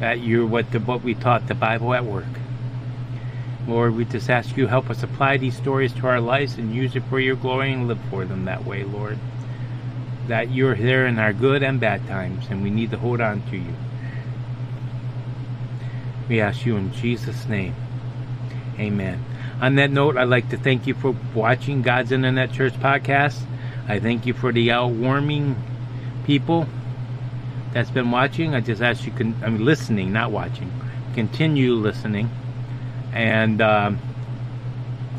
That 0.00 0.20
you're 0.20 0.46
what 0.46 0.70
the, 0.70 0.80
what 0.80 1.02
we 1.02 1.14
taught 1.14 1.46
the 1.46 1.54
Bible 1.54 1.94
at 1.94 2.04
work. 2.04 2.24
Lord, 3.66 3.94
we 3.94 4.04
just 4.04 4.28
ask 4.28 4.56
you 4.56 4.66
help 4.66 4.90
us 4.90 5.04
apply 5.04 5.36
these 5.36 5.56
stories 5.56 5.92
to 5.94 6.08
our 6.08 6.20
lives 6.20 6.56
and 6.56 6.74
use 6.74 6.96
it 6.96 7.04
for 7.04 7.20
your 7.20 7.36
glory 7.36 7.72
and 7.72 7.86
live 7.86 8.00
for 8.10 8.24
them 8.24 8.46
that 8.46 8.64
way, 8.64 8.82
Lord. 8.82 9.18
That 10.28 10.52
you're 10.52 10.76
there 10.76 11.06
in 11.06 11.18
our 11.18 11.32
good 11.32 11.62
and 11.62 11.80
bad 11.80 12.06
times, 12.06 12.46
and 12.48 12.62
we 12.62 12.70
need 12.70 12.90
to 12.92 12.98
hold 12.98 13.20
on 13.20 13.42
to 13.50 13.56
you. 13.56 13.74
We 16.28 16.40
ask 16.40 16.64
you 16.64 16.76
in 16.76 16.92
Jesus' 16.92 17.46
name. 17.46 17.74
Amen. 18.78 19.24
On 19.60 19.74
that 19.76 19.90
note, 19.90 20.16
I'd 20.16 20.28
like 20.28 20.48
to 20.50 20.56
thank 20.56 20.86
you 20.86 20.94
for 20.94 21.14
watching 21.34 21.82
God's 21.82 22.12
Internet 22.12 22.52
Church 22.52 22.72
podcast. 22.74 23.40
I 23.88 23.98
thank 23.98 24.26
you 24.26 24.32
for 24.32 24.52
the 24.52 24.68
outwarming 24.68 25.56
people 26.24 26.66
that's 27.72 27.90
been 27.90 28.10
watching. 28.10 28.54
I 28.54 28.60
just 28.60 28.82
ask 28.82 29.04
you, 29.04 29.12
can, 29.12 29.34
I 29.42 29.50
mean, 29.50 29.64
listening, 29.64 30.12
not 30.12 30.30
watching. 30.30 30.72
Continue 31.14 31.74
listening. 31.74 32.30
And 33.12 33.60
um, 33.60 33.98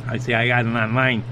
I 0.07 0.17
say 0.17 0.33
I 0.33 0.47
got 0.47 0.65
an 0.65 0.75
online 0.75 1.23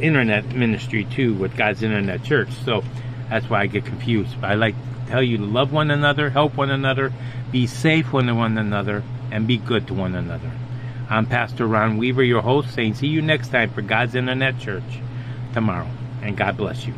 internet 0.00 0.54
ministry 0.54 1.04
too 1.04 1.34
with 1.34 1.56
God's 1.56 1.82
Internet 1.82 2.24
Church. 2.24 2.50
So 2.64 2.82
that's 3.28 3.48
why 3.48 3.62
I 3.62 3.66
get 3.66 3.84
confused. 3.84 4.40
But 4.40 4.50
I 4.50 4.54
like 4.54 4.74
to 4.74 5.10
tell 5.10 5.22
you 5.22 5.38
to 5.38 5.44
love 5.44 5.72
one 5.72 5.90
another, 5.90 6.30
help 6.30 6.56
one 6.56 6.70
another, 6.70 7.12
be 7.50 7.66
safe 7.66 8.12
one 8.12 8.26
to 8.26 8.34
one 8.34 8.58
another, 8.58 9.02
and 9.30 9.46
be 9.46 9.58
good 9.58 9.86
to 9.88 9.94
one 9.94 10.14
another. 10.14 10.50
I'm 11.08 11.26
Pastor 11.26 11.66
Ron 11.66 11.98
Weaver, 11.98 12.22
your 12.22 12.42
host, 12.42 12.72
saying 12.72 12.94
see 12.94 13.08
you 13.08 13.20
next 13.20 13.48
time 13.48 13.70
for 13.70 13.82
God's 13.82 14.14
Internet 14.14 14.58
Church 14.60 15.00
tomorrow. 15.52 15.88
And 16.22 16.36
God 16.36 16.56
bless 16.56 16.86
you. 16.86 16.94